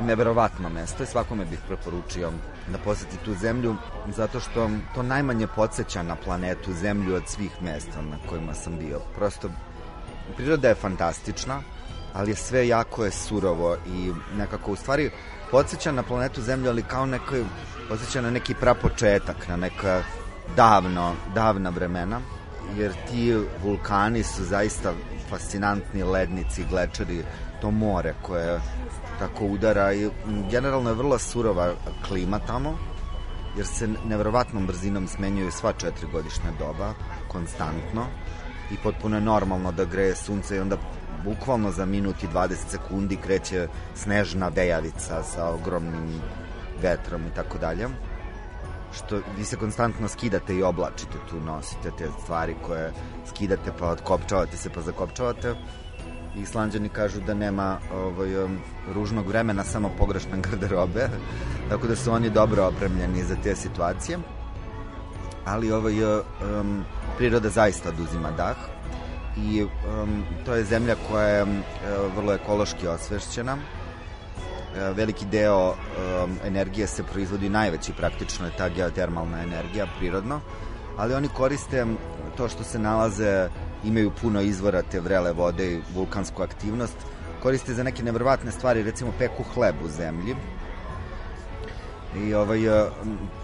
neverovatno 0.00 0.68
mesto 0.68 1.02
i 1.02 1.06
svakome 1.06 1.44
bih 1.44 1.58
preporučio 1.66 2.30
da 2.72 2.78
poseti 2.78 3.16
tu 3.24 3.34
zemlju 3.34 3.76
zato 4.16 4.40
što 4.40 4.70
to 4.94 5.02
najmanje 5.02 5.46
podsjeća 5.46 6.02
na 6.02 6.16
planetu 6.16 6.72
zemlju 6.72 7.14
od 7.14 7.22
svih 7.26 7.62
mesta 7.62 8.02
na 8.02 8.16
kojima 8.28 8.54
sam 8.54 8.78
bio. 8.78 9.00
Prosto 9.16 9.50
priroda 10.36 10.68
je 10.68 10.74
fantastična, 10.74 11.62
ali 12.12 12.34
sve 12.34 12.68
jako 12.68 13.04
je 13.04 13.10
surovo 13.10 13.76
i 13.86 14.12
nekako 14.36 14.72
u 14.72 14.76
stvari 14.76 15.10
podsjeća 15.50 15.92
na 15.92 16.02
planetu 16.02 16.42
Zemlju, 16.42 16.70
ali 16.70 16.82
kao 16.82 17.06
neko 17.06 17.34
podsjeća 17.88 18.20
na 18.20 18.30
neki 18.30 18.54
prapočetak, 18.54 19.48
na 19.48 19.56
neka 19.56 20.02
davno, 20.56 21.14
davna 21.34 21.70
vremena, 21.70 22.20
jer 22.76 22.92
ti 23.10 23.36
vulkani 23.62 24.22
su 24.22 24.44
zaista 24.44 24.92
fascinantni 25.30 26.02
lednici, 26.02 26.64
glečeri, 26.70 27.24
to 27.60 27.70
more 27.70 28.14
koje 28.22 28.60
tako 29.18 29.44
udara 29.44 29.92
i 29.92 30.10
generalno 30.50 30.90
je 30.90 30.94
vrlo 30.94 31.18
surova 31.18 31.74
klima 32.08 32.38
tamo, 32.38 32.78
jer 33.56 33.66
se 33.66 33.88
neverovatnom 34.04 34.66
brzinom 34.66 35.08
smenjuju 35.08 35.50
sva 35.50 35.72
četiri 35.72 36.06
godišnja 36.12 36.50
doba, 36.58 36.94
konstantno, 37.28 38.06
i 38.70 38.76
potpuno 38.82 39.16
je 39.16 39.20
normalno 39.20 39.72
da 39.72 39.84
greje 39.84 40.14
sunce 40.16 40.56
i 40.56 40.60
onda 40.60 40.76
bukvalno 41.24 41.70
za 41.70 41.84
minut 41.84 42.22
i 42.22 42.26
20 42.26 42.54
sekundi 42.68 43.16
kreće 43.16 43.68
snežna 43.94 44.48
vejavica 44.48 45.22
sa 45.22 45.48
ogromnim 45.48 46.20
vetrom 46.82 47.26
i 47.26 47.34
tako 47.34 47.58
dalje 47.58 47.88
što 48.92 49.20
vi 49.36 49.44
se 49.44 49.56
konstantno 49.56 50.08
skidate 50.08 50.54
i 50.54 50.62
oblačite 50.62 51.18
tu, 51.30 51.40
nosite 51.40 51.90
te 51.98 52.08
stvari 52.22 52.54
koje 52.66 52.92
skidate 53.26 53.72
pa 53.78 53.88
otkopčavate 53.88 54.56
se 54.56 54.70
pa 54.70 54.80
zakopčavate 54.80 55.54
Islanđani 56.36 56.88
kažu 56.88 57.20
da 57.20 57.34
nema 57.34 57.78
ovaj, 57.94 58.44
um, 58.44 58.58
ružnog 58.94 59.28
vremena, 59.28 59.64
samo 59.64 59.90
pogrešne 59.98 60.40
garderobe, 60.50 61.08
tako 61.68 61.86
da 61.86 61.96
su 61.96 62.12
oni 62.12 62.30
dobro 62.30 62.66
opremljeni 62.66 63.24
za 63.24 63.36
te 63.42 63.56
situacije. 63.56 64.18
Ali 65.46 65.72
ovaj, 65.72 66.04
um, 66.04 66.84
priroda 67.16 67.48
zaista 67.48 67.88
oduzima 67.88 68.30
dah 68.30 68.56
i 69.36 69.62
um, 69.62 70.24
to 70.44 70.54
je 70.54 70.64
zemlja 70.64 70.96
koja 71.10 71.28
je 71.28 71.42
um, 71.42 71.62
vrlo 72.16 72.32
ekološki 72.32 72.86
osvešćena. 72.86 73.56
E, 74.76 74.92
veliki 74.92 75.24
deo 75.26 75.68
um, 75.68 75.76
energije 76.44 76.86
se 76.86 77.02
proizvodi, 77.02 77.48
najveći 77.48 77.92
praktično 77.92 78.46
je 78.46 78.56
ta 78.56 78.68
geotermalna 78.68 79.42
energija, 79.42 79.86
prirodno, 79.98 80.40
ali 80.96 81.14
oni 81.14 81.28
koriste 81.28 81.86
to 82.36 82.48
što 82.48 82.64
se 82.64 82.78
nalaze, 82.78 83.48
imaju 83.84 84.10
puno 84.20 84.40
izvora 84.40 84.82
te 84.82 85.00
vrele 85.00 85.32
vode 85.32 85.72
i 85.72 85.80
vulkansku 85.94 86.42
aktivnost, 86.42 86.96
koriste 87.42 87.74
za 87.74 87.82
neke 87.82 88.02
nevrvatne 88.02 88.52
stvari, 88.52 88.82
recimo 88.82 89.12
peku 89.18 89.42
hleb 89.54 89.74
u 89.84 89.88
zemlji, 89.88 90.36
i 92.24 92.34
ovaj, 92.34 92.66
e, 92.66 92.90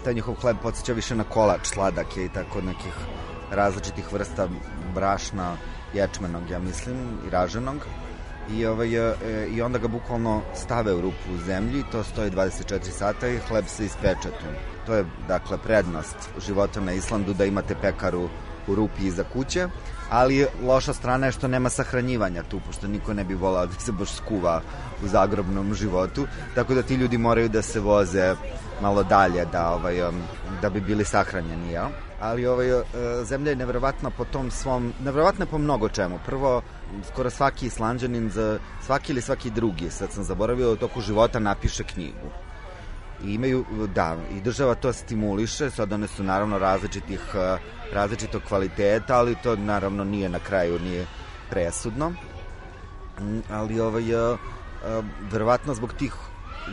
taj 0.03 0.13
njihov 0.13 0.35
hleb 0.35 0.57
podsjeća 0.61 0.93
više 0.93 1.15
na 1.15 1.23
kolač, 1.23 1.67
sladak 1.67 2.17
je 2.17 2.25
i 2.25 2.29
tako 2.29 2.61
nekih 2.61 2.93
različitih 3.51 4.13
vrsta 4.13 4.47
brašna, 4.95 5.57
ječmenog, 5.93 6.49
ja 6.49 6.59
mislim, 6.59 6.97
i 7.27 7.29
raženog. 7.29 7.77
I, 8.51 8.65
ovaj, 8.65 8.95
e, 8.95 9.15
I 9.51 9.61
onda 9.61 9.79
ga 9.79 9.87
bukvalno 9.87 10.41
stave 10.55 10.93
u 10.93 11.01
rupu 11.01 11.33
u 11.33 11.37
zemlji, 11.37 11.83
to 11.91 12.03
stoji 12.03 12.31
24 12.31 12.91
sata 12.91 13.27
i 13.27 13.37
hleb 13.37 13.65
se 13.67 13.85
ispeče 13.85 14.29
tu. 14.29 14.45
To 14.85 14.93
je, 14.93 15.05
dakle, 15.27 15.57
prednost 15.57 16.29
života 16.45 16.81
na 16.81 16.93
Islandu 16.93 17.33
da 17.33 17.45
imate 17.45 17.75
pekaru 17.81 18.29
u 18.67 18.75
rupi 18.75 19.07
iza 19.07 19.23
kuće, 19.33 19.67
ali 20.09 20.45
loša 20.63 20.93
strana 20.93 21.25
je 21.25 21.31
što 21.31 21.47
nema 21.47 21.69
sahranjivanja 21.69 22.43
tu, 22.43 22.59
pošto 22.67 22.87
niko 22.87 23.13
ne 23.13 23.23
bi 23.23 23.33
volao 23.33 23.65
da 23.65 23.73
se 23.79 23.91
baš 23.91 24.13
skuva 24.13 24.61
u 25.03 25.07
zagrobnom 25.07 25.73
životu, 25.73 26.27
tako 26.55 26.73
da 26.73 26.83
ti 26.83 26.95
ljudi 26.95 27.17
moraju 27.17 27.49
da 27.49 27.61
se 27.61 27.79
voze 27.79 28.35
malo 28.81 29.03
dalje 29.03 29.45
da, 29.45 29.69
ovaj, 29.69 30.01
da 30.61 30.69
bi 30.69 30.81
bili 30.81 31.05
sahranjeni, 31.05 31.71
jel? 31.71 31.87
ali 32.23 32.45
ovaj, 32.45 32.69
e, 32.69 32.83
zemlja 33.23 33.49
je 33.49 33.55
nevjerovatna 33.55 34.09
po 34.09 34.25
tom 34.25 34.51
svom, 34.51 34.93
nevjerovatna 35.03 35.45
po 35.45 35.57
mnogo 35.57 35.89
čemu. 35.89 36.19
Prvo, 36.25 36.61
skoro 37.11 37.29
svaki 37.29 37.65
islanđanin, 37.65 38.29
za 38.29 38.59
svaki 38.85 39.11
ili 39.11 39.21
svaki 39.21 39.49
drugi, 39.49 39.89
sad 39.89 40.11
sam 40.11 40.23
zaboravio, 40.23 40.73
u 40.73 40.75
toku 40.75 41.01
života 41.01 41.39
napiše 41.39 41.83
knjigu. 41.83 42.29
I 43.25 43.33
imaju, 43.33 43.65
da, 43.95 44.17
i 44.31 44.41
država 44.41 44.75
to 44.75 44.93
stimuliše, 44.93 45.69
sad 45.69 45.93
one 45.93 46.07
su 46.07 46.23
naravno 46.23 46.59
različitih, 46.59 47.19
e, 47.35 47.57
različitog 47.93 48.41
kvaliteta, 48.47 49.17
ali 49.17 49.35
to 49.43 49.55
naravno 49.55 50.03
nije 50.03 50.29
na 50.29 50.39
kraju, 50.39 50.79
nije 50.79 51.05
presudno. 51.49 52.09
Mm, 53.19 53.39
ali 53.49 53.79
ovaj, 53.79 54.11
e, 54.11 54.37
verovatno 55.31 55.73
zbog 55.73 55.93
tih 55.93 56.13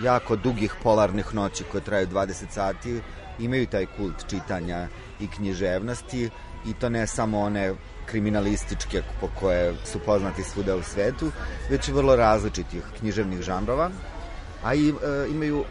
jako 0.02 0.36
dugih 0.36 0.74
polarnih 0.82 1.34
noći 1.34 1.64
koje 1.64 1.84
traju 1.84 2.06
20 2.06 2.50
sati, 2.50 3.00
imaju 3.38 3.66
taj 3.66 3.86
kult 3.86 4.26
čitanja 4.28 4.88
i 5.20 5.26
književnosti 5.26 6.30
i 6.66 6.72
to 6.72 6.88
ne 6.88 7.06
samo 7.06 7.40
one 7.40 7.74
kriminalističke 8.06 9.02
po 9.20 9.28
koje 9.40 9.74
su 9.84 9.98
poznati 9.98 10.42
svuda 10.42 10.76
u 10.76 10.82
svetu, 10.82 11.30
već 11.70 11.88
vrlo 11.88 12.16
različitih 12.16 12.82
književnih 12.98 13.40
žanrova, 13.40 13.90
a 14.64 14.74
i 14.74 14.88
e, 14.88 14.92
imaju, 15.30 15.64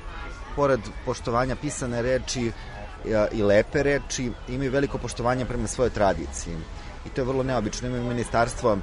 pored 0.60 0.80
poštovanja 1.06 1.56
pisane 1.56 2.01
reči 2.01 2.50
e, 2.51 3.28
i 3.32 3.44
lepe 3.44 3.84
reči, 3.84 4.32
imaju 4.51 4.72
veliko 4.72 4.98
poštovanje 4.98 5.46
prema 5.46 5.68
svojoj 5.68 5.94
tradiciji. 5.96 6.58
I 7.06 7.10
to 7.10 7.22
je 7.22 7.25
vrlo 7.25 7.44
neobično. 7.44 7.88
Imaju 7.88 8.04
ministarstvo 8.04 8.78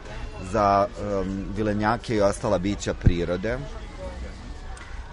za 0.52 0.86
um, 0.86 1.44
vilenjake 1.56 2.16
i 2.16 2.20
ostala 2.20 2.58
bića 2.58 2.94
prirode, 2.94 3.58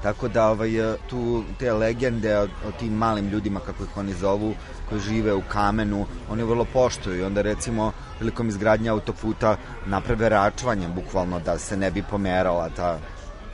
Tako 0.03 0.27
da 0.27 0.49
ovaj, 0.51 0.71
tu 1.07 1.43
te 1.59 1.73
legende 1.73 2.37
o, 2.37 2.43
o 2.43 2.71
tim 2.79 2.93
malim 2.93 3.29
ljudima, 3.29 3.59
kako 3.59 3.83
ih 3.83 3.97
oni 3.97 4.13
zovu, 4.13 4.53
koji 4.89 5.01
žive 5.01 5.33
u 5.33 5.41
kamenu, 5.47 6.05
oni 6.29 6.43
vrlo 6.43 6.65
poštuju 6.73 7.19
i 7.19 7.23
onda 7.23 7.41
recimo 7.41 7.91
prilikom 8.17 8.49
izgradnje 8.49 8.89
autoputa 8.89 9.55
naprave 9.85 10.29
račvanje, 10.29 10.87
bukvalno 10.87 11.39
da 11.39 11.57
se 11.57 11.77
ne 11.77 11.91
bi 11.91 12.03
pomerala 12.03 12.69
ta 12.69 12.97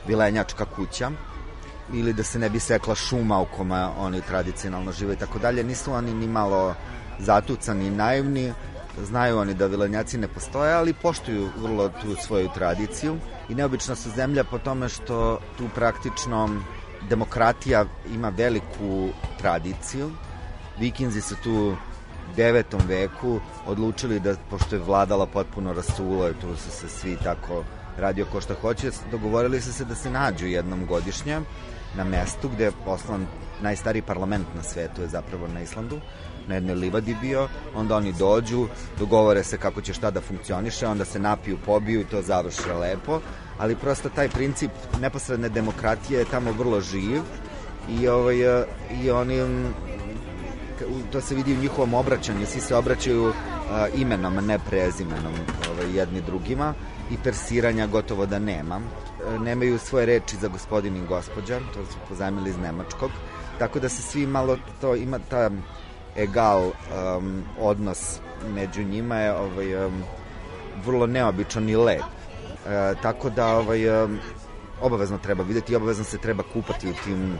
vilenjačka 0.06 0.64
kuća 0.64 1.10
ili 1.92 2.12
da 2.12 2.22
se 2.22 2.38
ne 2.38 2.50
bi 2.50 2.60
sekla 2.60 2.94
šuma 2.94 3.40
u 3.40 3.46
kome 3.56 3.84
oni 3.98 4.20
tradicionalno 4.20 4.92
žive 4.92 5.14
i 5.14 5.16
tako 5.16 5.38
dalje. 5.38 5.64
Nisu 5.64 5.92
oni 5.92 6.14
ni 6.14 6.28
malo 6.28 6.74
zatucani 7.18 7.86
i 7.86 7.90
naivni, 7.90 8.52
znaju 9.02 9.38
oni 9.38 9.54
da 9.54 9.66
vilenjaci 9.66 10.18
ne 10.18 10.28
postoje, 10.28 10.72
ali 10.74 10.94
poštuju 10.94 11.48
vrlo 11.56 11.88
tu 11.88 12.16
svoju 12.26 12.48
tradiciju 12.54 13.16
i 13.48 13.54
neobična 13.54 13.94
su 13.94 14.10
zemlja 14.10 14.44
po 14.44 14.58
tome 14.58 14.88
što 14.88 15.38
tu 15.58 15.68
praktično 15.74 16.48
demokratija 17.08 17.84
ima 18.14 18.28
veliku 18.28 19.08
tradiciju. 19.38 20.10
Vikinzi 20.78 21.20
su 21.20 21.36
tu 21.42 21.76
9. 22.36 22.64
veku 22.88 23.40
odlučili 23.66 24.20
da, 24.20 24.34
pošto 24.50 24.76
je 24.76 24.82
vladala 24.82 25.26
potpuno 25.26 25.72
rasulo, 25.72 26.28
i 26.28 26.34
tu 26.34 26.56
su 26.56 26.70
se 26.70 26.88
svi 26.88 27.16
tako 27.24 27.64
radio 27.98 28.26
ko 28.32 28.40
šta 28.40 28.54
hoće, 28.60 28.90
dogovorili 29.10 29.60
su 29.60 29.72
se 29.72 29.84
da 29.84 29.94
se 29.94 30.10
nađu 30.10 30.46
jednom 30.46 30.86
godišnje 30.86 31.40
na 31.96 32.04
mestu 32.04 32.48
gde 32.48 32.64
je 32.64 32.72
poslan 32.84 33.26
najstariji 33.62 34.02
parlament 34.02 34.46
na 34.54 34.62
svetu 34.62 35.02
je 35.02 35.08
zapravo 35.08 35.48
na 35.48 35.60
Islandu 35.60 36.00
na 36.48 36.54
jednoj 36.54 36.74
livadi 36.74 37.16
bio, 37.20 37.48
onda 37.74 37.96
oni 37.96 38.12
dođu, 38.12 38.66
dogovore 38.98 39.44
se 39.44 39.58
kako 39.58 39.80
će 39.80 39.94
šta 39.94 40.10
da 40.10 40.20
funkcioniše, 40.20 40.86
onda 40.86 41.04
se 41.04 41.18
napiju, 41.18 41.58
pobiju 41.66 42.00
i 42.00 42.04
to 42.04 42.22
završe 42.22 42.72
lepo, 42.72 43.20
ali 43.58 43.76
prosto 43.76 44.08
taj 44.08 44.28
princip 44.28 44.70
neposredne 45.00 45.48
demokratije 45.48 46.18
je 46.18 46.30
tamo 46.30 46.52
vrlo 46.52 46.80
živ 46.80 47.22
i, 48.00 48.08
ovaj, 48.08 48.36
i 49.02 49.10
oni 49.10 49.40
to 51.12 51.20
se 51.20 51.34
vidi 51.34 51.54
u 51.54 51.60
njihovom 51.60 51.94
obraćanju, 51.94 52.46
svi 52.46 52.60
se 52.60 52.76
obraćaju 52.76 53.28
uh, 53.28 53.34
imenom, 53.94 54.34
ne 54.34 54.58
prezimenom 54.58 55.34
ovaj, 55.70 55.96
jedni 55.96 56.20
drugima 56.20 56.74
i 57.10 57.16
persiranja 57.24 57.86
gotovo 57.86 58.26
da 58.26 58.38
nema. 58.38 58.80
E, 58.80 59.38
nemaju 59.38 59.78
svoje 59.78 60.06
reči 60.06 60.36
za 60.36 60.48
gospodin 60.48 60.96
i 60.96 61.06
gospođa, 61.06 61.58
to 61.74 61.86
su 61.86 61.98
pozajmili 62.08 62.50
iz 62.50 62.58
nemačkog, 62.58 63.10
tako 63.58 63.80
da 63.80 63.88
se 63.88 64.02
svi 64.02 64.26
malo 64.26 64.56
to 64.80 64.94
ima 64.94 65.18
ta 65.30 65.50
egal 66.16 66.66
um, 66.66 67.42
odnos 67.58 68.18
među 68.54 68.82
njima 68.82 69.16
je 69.16 69.32
ovaj, 69.32 69.86
um, 69.86 70.02
vrlo 70.84 71.06
neobičan 71.06 71.68
i 71.68 71.76
lep. 71.76 72.02
E, 72.66 72.94
tako 73.02 73.30
da 73.30 73.56
ovaj, 73.56 74.04
um, 74.04 74.18
obavezno 74.82 75.18
treba 75.18 75.44
videti 75.44 75.72
i 75.72 75.76
obavezno 75.76 76.04
se 76.04 76.18
treba 76.18 76.42
kupati 76.52 76.90
u 76.90 76.94
tim 77.04 77.38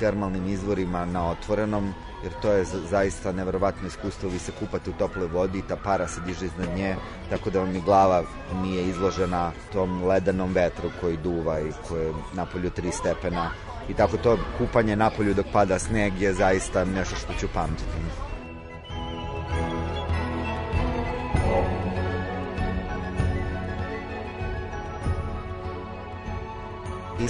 termalnim 0.00 0.46
izvorima 0.46 1.04
na 1.04 1.30
otvorenom, 1.30 1.92
jer 2.22 2.32
to 2.42 2.52
je 2.52 2.64
zaista 2.64 3.32
neverovatno 3.32 3.86
iskustvo, 3.86 4.28
vi 4.28 4.38
se 4.38 4.52
kupate 4.60 4.90
u 4.90 4.92
toploj 4.92 5.26
vodi 5.26 5.58
i 5.58 5.62
ta 5.62 5.76
para 5.76 6.08
se 6.08 6.20
diže 6.20 6.46
iznad 6.46 6.68
nje, 6.76 6.96
tako 7.30 7.50
da 7.50 7.58
vam 7.58 7.70
ni 7.70 7.80
glava 7.80 8.22
nije 8.62 8.84
izložena 8.84 9.52
tom 9.72 10.04
ledanom 10.04 10.52
vetru 10.52 10.90
koji 11.00 11.16
duva 11.16 11.60
i 11.60 11.72
koji 11.88 12.06
je 12.06 12.14
napolju 12.32 12.70
3 12.70 12.92
stepena 12.92 13.50
i 13.88 13.94
tako 13.94 14.16
to 14.16 14.38
kupanje 14.58 14.96
napolju 14.96 15.34
dok 15.34 15.46
pada 15.52 15.78
sneg 15.78 16.20
je 16.20 16.34
zaista 16.34 16.84
nešto 16.84 17.16
što 17.16 17.32
ću 17.40 17.48
pamtiti. 17.54 18.29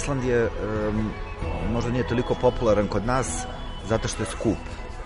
Island 0.01 0.23
je 0.23 0.45
um, 0.45 1.11
možda 1.73 1.91
nije 1.91 2.07
toliko 2.07 2.35
popularan 2.35 2.87
kod 2.87 3.05
nas 3.05 3.43
zato 3.89 4.07
što 4.07 4.23
je 4.23 4.27
skup. 4.27 4.57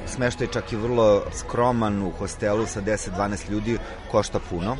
Smeštaj 0.06 0.48
čak 0.48 0.74
i 0.74 0.75
vrlo 0.75 1.24
skroman 1.34 2.04
u 2.04 2.12
hostelu 2.12 2.66
sa 2.66 2.82
10-12 2.82 3.50
ljudi 3.50 3.78
košta 4.12 4.40
puno. 4.50 4.78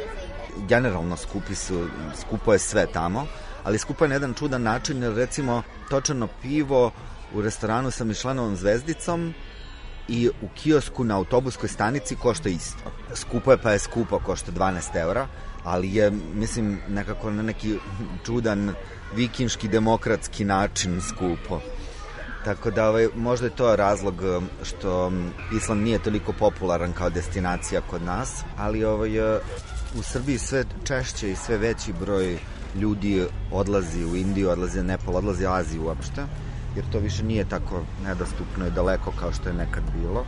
Generalno 0.67 1.17
skupi 1.17 1.55
su, 1.55 1.88
skupo 2.22 2.53
je 2.53 2.60
sve 2.60 2.88
tamo, 2.88 3.25
ali 3.63 3.77
skupo 3.77 4.05
je 4.05 4.10
na 4.10 4.15
jedan 4.15 4.34
čudan 4.34 4.63
način, 4.63 5.03
jer 5.03 5.13
recimo 5.13 5.62
točano 5.89 6.27
pivo 6.41 6.91
u 7.34 7.41
restoranu 7.41 7.91
sa 7.91 8.03
Mišlenovom 8.03 8.55
zvezdicom 8.55 9.34
i 10.07 10.29
u 10.41 10.48
kiosku 10.55 11.03
na 11.03 11.17
autobuskoj 11.17 11.69
stanici 11.69 12.15
košta 12.15 12.50
isto. 12.50 12.91
Skupo 13.13 13.51
je 13.51 13.57
pa 13.57 13.72
je 13.72 13.79
skupo, 13.79 14.19
košta 14.19 14.51
12 14.51 15.00
eura, 15.01 15.27
ali 15.63 15.95
je, 15.95 16.12
mislim, 16.34 16.79
nekako 16.89 17.31
na 17.31 17.43
neki 17.43 17.77
čudan 18.25 18.74
vikinški 19.15 19.67
demokratski 19.67 20.45
način 20.45 21.01
skupo. 21.01 21.62
Tako 22.45 22.71
da 22.71 22.89
ovaj, 22.89 23.07
možda 23.15 23.45
je 23.45 23.55
to 23.55 23.75
razlog 23.75 24.21
um, 24.21 24.50
što 24.63 25.07
um, 25.07 25.31
Island 25.57 25.83
nije 25.83 26.00
toliko 26.00 26.33
popularan 26.33 26.93
kao 26.93 27.09
destinacija 27.09 27.81
kod 27.81 28.01
nas, 28.01 28.43
ali 28.57 28.83
ovaj, 28.83 29.19
uh, 29.19 29.41
u 30.00 30.03
Srbiji 30.03 30.38
sve 30.38 30.63
češće 30.83 31.31
i 31.31 31.35
sve 31.35 31.57
veći 31.57 31.93
broj 31.93 32.38
ljudi 32.75 33.25
odlazi 33.51 34.05
u 34.05 34.15
Indiju, 34.15 34.50
odlazi 34.50 34.79
u 34.79 34.83
Nepal, 34.83 35.15
odlazi 35.15 35.46
u 35.46 35.50
Aziju 35.50 35.83
uopšte, 35.85 36.25
jer 36.75 36.85
to 36.91 37.00
više 37.00 37.24
nije 37.24 37.50
tako 37.50 37.83
nedostupno 38.03 38.68
i 38.68 38.72
daleko 38.72 39.13
kao 39.20 39.33
što 39.33 39.50
je 39.50 39.55
nekad 39.55 39.83
bilo. 39.96 40.25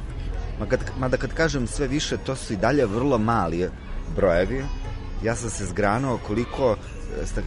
Mada 1.00 1.18
kad 1.18 1.34
kažem 1.34 1.68
sve 1.68 1.88
više, 1.88 2.18
to 2.18 2.36
su 2.36 2.54
i 2.54 2.58
dalje 2.58 2.86
vrlo 2.86 3.18
mali 3.18 3.70
brojevi. 4.16 4.66
Ja 5.24 5.36
sam 5.36 5.50
se 5.50 5.66
zgranuo 5.66 6.20
koliko, 6.28 6.76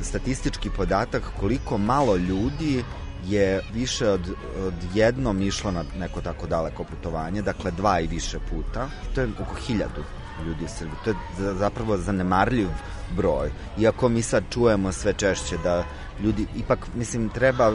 statistički 0.02 0.70
podatak, 0.76 1.22
koliko 1.40 1.78
malo 1.78 2.16
ljudi 2.16 2.84
je 3.26 3.62
više 3.74 4.08
od, 4.08 4.34
od 4.66 4.74
jednom 4.94 5.42
išlo 5.42 5.70
na 5.70 5.84
neko 5.98 6.20
tako 6.20 6.46
daleko 6.46 6.84
putovanje, 6.84 7.42
dakle 7.42 7.70
dva 7.70 8.00
i 8.00 8.06
više 8.06 8.38
puta. 8.50 8.88
To 9.14 9.20
je 9.20 9.28
oko 9.40 9.54
hiljadu 9.54 10.04
ljudi 10.46 10.64
u 10.64 10.68
Srbiji. 10.68 10.96
To 11.04 11.10
je 11.10 11.16
zapravo 11.54 11.98
zanemarljiv 11.98 12.68
broj. 13.16 13.50
Iako 13.78 14.08
mi 14.08 14.22
sad 14.22 14.44
čujemo 14.50 14.92
sve 14.92 15.12
češće 15.12 15.58
da 15.64 15.84
ljudi, 16.22 16.46
ipak, 16.56 16.78
mislim, 16.94 17.28
treba 17.28 17.72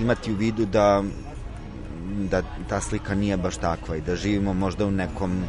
imati 0.00 0.32
u 0.32 0.36
vidu 0.36 0.66
da 0.66 1.02
da 2.30 2.42
ta 2.68 2.80
slika 2.80 3.14
nije 3.14 3.36
baš 3.36 3.56
takva 3.56 3.96
i 3.96 4.00
da 4.00 4.16
živimo 4.16 4.52
možda 4.52 4.86
u 4.86 4.90
nekom 4.90 5.42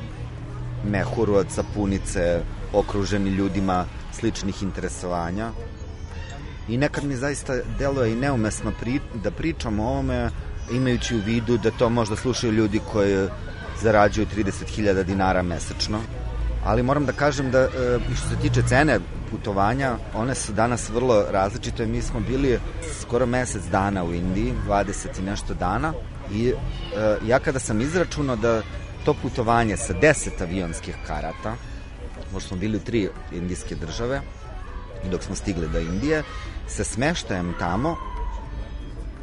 mehuru 0.86 1.34
od 1.34 1.46
sapunice 1.50 2.42
okruženi 2.74 3.30
ljudima 3.30 3.86
sličnih 4.20 4.64
interesovanja 4.64 5.52
i 6.70 6.78
nekad 6.78 7.04
mi 7.04 7.16
zaista 7.16 7.54
deluje 7.80 8.12
i 8.12 8.16
neumesno 8.16 8.72
pri, 8.80 9.00
da 9.24 9.32
pričam 9.32 9.80
o 9.80 9.88
ovome 9.88 10.30
imajući 10.72 11.16
u 11.16 11.22
vidu 11.26 11.58
da 11.58 11.72
to 11.72 11.90
možda 11.90 12.16
slušaju 12.16 12.54
ljudi 12.54 12.82
koji 12.92 13.28
zarađuju 13.82 14.28
30.000 14.38 15.04
dinara 15.04 15.42
mesečno. 15.42 16.00
Ali 16.66 16.84
moram 16.84 17.06
da 17.06 17.12
kažem 17.12 17.52
da 17.52 17.60
e, 17.60 17.70
što 18.16 18.30
se 18.30 18.36
tiče 18.42 18.62
cene 18.68 19.00
putovanja, 19.32 19.96
one 20.14 20.36
su 20.36 20.54
danas 20.54 20.90
vrlo 20.90 21.26
različite. 21.32 21.86
Mi 21.86 22.02
smo 22.02 22.20
bili 22.20 22.60
skoro 23.02 23.26
mesec 23.26 23.64
dana 23.72 24.04
u 24.04 24.14
Indiji, 24.14 24.54
20 24.68 25.20
i 25.20 25.22
nešto 25.22 25.54
dana 25.54 25.94
i 26.32 26.48
e, 26.50 26.54
ja 27.28 27.40
kada 27.40 27.60
sam 27.60 27.82
izračunao 27.82 28.36
da 28.36 28.62
to 29.06 29.14
putovanje 29.14 29.78
sa 29.78 29.94
10 29.94 30.42
avionskih 30.42 30.96
karata, 31.08 31.56
možda 32.34 32.48
smo 32.48 32.58
bili 32.58 32.78
u 32.78 32.80
tri 32.80 33.10
indijske 33.32 33.76
države, 33.76 34.22
dok 35.12 35.24
smo 35.24 35.36
stigli 35.36 35.68
do 35.70 35.80
Indije, 35.80 36.24
sa 36.68 36.84
smeštajem 36.84 37.54
tamo 37.60 37.96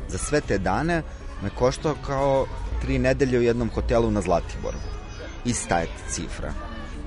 za 0.08 0.18
sve 0.18 0.40
te 0.40 0.58
dane 0.58 1.02
me 1.42 1.50
koštao 1.50 1.94
kao 2.06 2.46
tri 2.82 2.98
nedelje 2.98 3.38
u 3.38 3.42
jednom 3.42 3.70
hotelu 3.74 4.10
na 4.10 4.20
Zlatiboru. 4.20 4.78
Ista 5.44 5.78
je 5.78 5.88
cifra. 6.08 6.52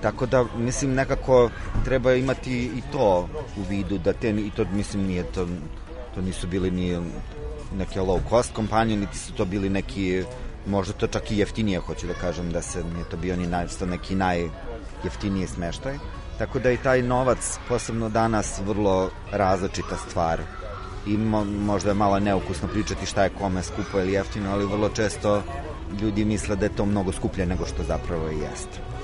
Tako 0.02 0.26
da, 0.26 0.46
mislim, 0.58 0.94
nekako 0.94 1.50
treba 1.86 2.14
imati 2.14 2.64
i 2.64 2.82
to 2.92 3.30
u 3.58 3.62
vidu, 3.70 3.98
da 3.98 4.14
te, 4.14 4.30
i 4.30 4.52
to, 4.56 4.66
mislim, 4.72 5.08
nije 5.08 5.24
to, 5.24 5.48
to 6.16 6.22
nisu 6.22 6.48
bili 6.48 6.72
ni 6.72 6.98
neke 7.78 8.00
low 8.00 8.20
cost 8.30 8.54
kompanije, 8.54 8.98
niti 8.98 9.18
su 9.18 9.34
to 9.34 9.46
bili 9.46 9.70
neki, 9.70 10.24
možda 10.68 10.94
to 10.94 11.08
čak 11.08 11.32
i 11.32 11.38
jeftinije, 11.38 11.80
hoću 11.80 12.08
da 12.08 12.14
kažem, 12.14 12.52
da 12.52 12.62
se 12.62 12.84
nije 12.84 13.06
to 13.10 13.18
bio 13.18 13.36
ni 13.36 13.48
naj, 13.48 13.68
neki 13.86 14.16
najjeftiniji 15.00 15.48
smeštaj. 15.48 15.98
Tako 16.38 16.60
da 16.60 16.72
i 16.72 16.78
taj 16.78 17.02
novac, 17.02 17.60
posebno 17.68 18.10
danas, 18.10 18.60
vrlo 18.66 19.10
različita 19.32 19.98
stvar. 19.98 20.42
I 21.08 21.18
mo, 21.18 21.44
možda 21.44 21.90
je 21.90 21.96
malo 21.96 22.20
neukusno 22.20 22.68
pričati 22.68 23.06
šta 23.06 23.24
je 23.24 23.30
kome 23.40 23.64
skupo 23.64 24.00
ili 24.00 24.14
jeftino, 24.14 24.52
ali 24.52 24.66
vrlo 24.66 24.90
često 24.90 25.44
ljudi 26.02 26.26
misle 26.26 26.56
da 26.56 26.66
je 26.66 26.76
to 26.76 26.86
mnogo 26.86 27.12
skuplje 27.12 27.46
nego 27.46 27.66
što 27.66 27.84
zapravo 27.84 28.30
i 28.30 28.40
jeste. 28.40 28.99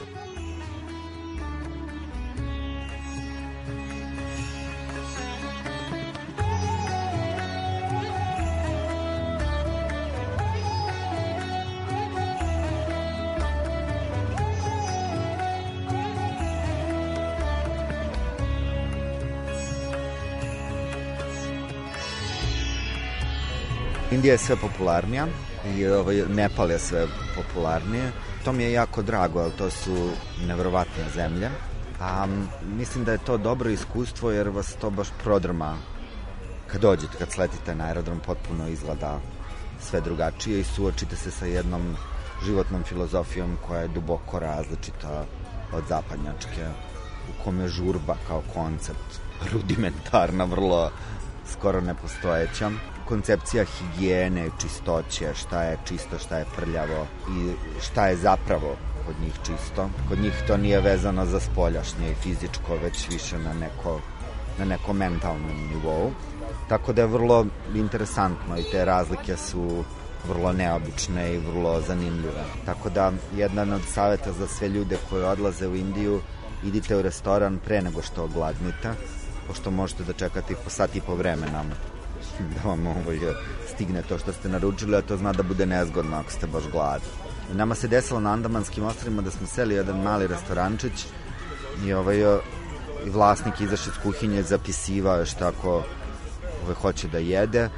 Indija 24.26 24.34
je 24.34 24.38
sve 24.38 24.56
popularnija 24.56 25.28
i 25.78 25.88
ovaj, 25.88 26.24
Nepal 26.30 26.72
je 26.72 26.80
sve 26.80 27.08
popularnije. 27.36 28.12
To 28.46 28.54
mi 28.54 28.64
je 28.64 28.72
jako 28.72 29.02
drago, 29.02 29.40
ali 29.40 29.52
to 29.52 29.70
su 29.70 30.10
nevrovatne 30.48 31.04
zemlje. 31.16 31.50
A 32.02 32.28
mislim 32.78 33.04
da 33.04 33.12
je 33.12 33.18
to 33.26 33.38
dobro 33.38 33.70
iskustvo 33.70 34.32
jer 34.32 34.50
vas 34.50 34.74
to 34.82 34.90
baš 34.90 35.08
prodrma 35.24 35.78
kad 36.68 36.82
dođete, 36.82 37.18
kad 37.20 37.32
sletite 37.32 37.76
na 37.76 37.86
aerodrom 37.86 38.20
potpuno 38.20 38.68
izgleda 38.68 39.20
sve 39.82 40.02
drugačije 40.02 40.60
i 40.60 40.64
suočite 40.64 41.16
se 41.16 41.32
sa 41.32 41.46
jednom 41.46 41.96
životnom 42.46 42.84
filozofijom 42.84 43.58
koja 43.68 43.82
je 43.82 43.88
duboko 43.88 44.40
različita 44.40 45.26
od 45.74 45.84
zapadnjačke 45.90 46.66
u 47.30 47.44
kome 47.44 47.68
žurba 47.68 48.16
kao 48.28 48.42
koncept 48.54 49.22
rudimentarna, 49.54 50.46
vrlo 50.46 50.92
skoro 51.52 51.82
nepostojeća 51.82 52.72
koncepcija 53.08 53.66
higijene, 53.66 54.50
čistoće, 54.62 55.34
šta 55.34 55.64
je 55.64 55.78
čisto, 55.86 56.20
šta 56.20 56.38
je 56.38 56.46
prljavo 56.56 57.08
i 57.30 57.52
šta 57.82 58.08
je 58.08 58.18
zapravo 58.18 58.76
kod 59.06 59.16
njih 59.22 59.34
čisto. 59.46 59.90
Kod 60.10 60.20
njih 60.20 60.34
to 60.48 60.58
nije 60.58 60.82
vezano 60.82 61.26
za 61.26 61.40
spoljašnje 61.40 62.12
i 62.12 62.16
fizičko, 62.16 62.78
već 62.84 63.10
više 63.10 63.38
na 63.40 63.54
neko, 63.54 64.00
na 64.60 64.66
nekom 64.66 64.98
mentalnom 64.98 65.52
nivou. 65.72 66.12
Tako 66.70 66.94
da 66.94 67.02
je 67.02 67.08
vrlo 67.08 67.46
interesantno 67.76 68.58
i 68.58 68.64
te 68.72 68.86
razlike 68.86 69.38
su 69.38 69.84
vrlo 70.28 70.54
neobične 70.54 71.34
i 71.34 71.38
vrlo 71.38 71.82
zanimljive. 71.82 72.44
Tako 72.66 72.90
da 72.90 73.12
jedan 73.36 73.74
od 73.74 73.82
saveta 73.82 74.32
za 74.32 74.48
sve 74.48 74.70
ljude 74.70 74.98
koji 75.10 75.24
odlaze 75.24 75.68
u 75.68 75.76
Indiju, 75.76 76.22
idite 76.64 76.98
u 76.98 77.02
restoran 77.02 77.60
pre 77.66 77.82
nego 77.82 78.02
što 78.02 78.24
ogladnite, 78.24 78.94
pošto 79.48 79.72
možete 79.72 80.04
da 80.04 80.14
čekate 80.14 80.56
po 80.64 80.70
sat 80.70 80.96
i 80.96 81.02
po 81.02 81.16
vremena 81.16 81.64
da 82.56 82.70
vam 82.70 82.88
ovaj, 82.88 83.20
stigne 83.74 84.02
to 84.02 84.18
što 84.18 84.34
ste 84.34 84.50
naručili, 84.50 84.96
a 84.96 85.02
to 85.02 85.18
zna 85.18 85.34
da 85.34 85.44
bude 85.44 85.66
nezgodno 85.66 86.18
ako 86.18 86.32
ste 86.32 86.48
baš 86.48 86.64
gladni. 86.72 87.08
Nama 87.54 87.76
se 87.76 87.88
desilo 87.88 88.20
na 88.20 88.32
Andamanskim 88.34 88.84
ostrovima 88.84 89.22
da 89.22 89.32
smo 89.32 89.48
seli 89.48 89.76
jedan 89.76 90.02
mali 90.02 90.28
restorančić 90.28 91.06
i 91.86 91.94
ovaj, 91.94 92.20
i 93.06 93.10
vlasnik 93.10 93.62
izašao 93.62 93.92
iz 93.92 94.04
kuhinje 94.04 94.44
zapisivao 94.44 95.26
šta 95.26 95.48
ako 95.48 95.84
ovaj, 96.64 96.76
hoće 96.82 97.08
da 97.08 97.18
jede 97.18 97.70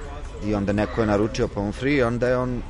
i 0.45 0.55
onda 0.55 0.73
neko 0.73 1.01
je 1.01 1.07
naručio 1.07 1.47
pomfri 1.47 1.95
i 1.95 2.03
onda 2.03 2.27
je 2.27 2.37
on 2.37 2.61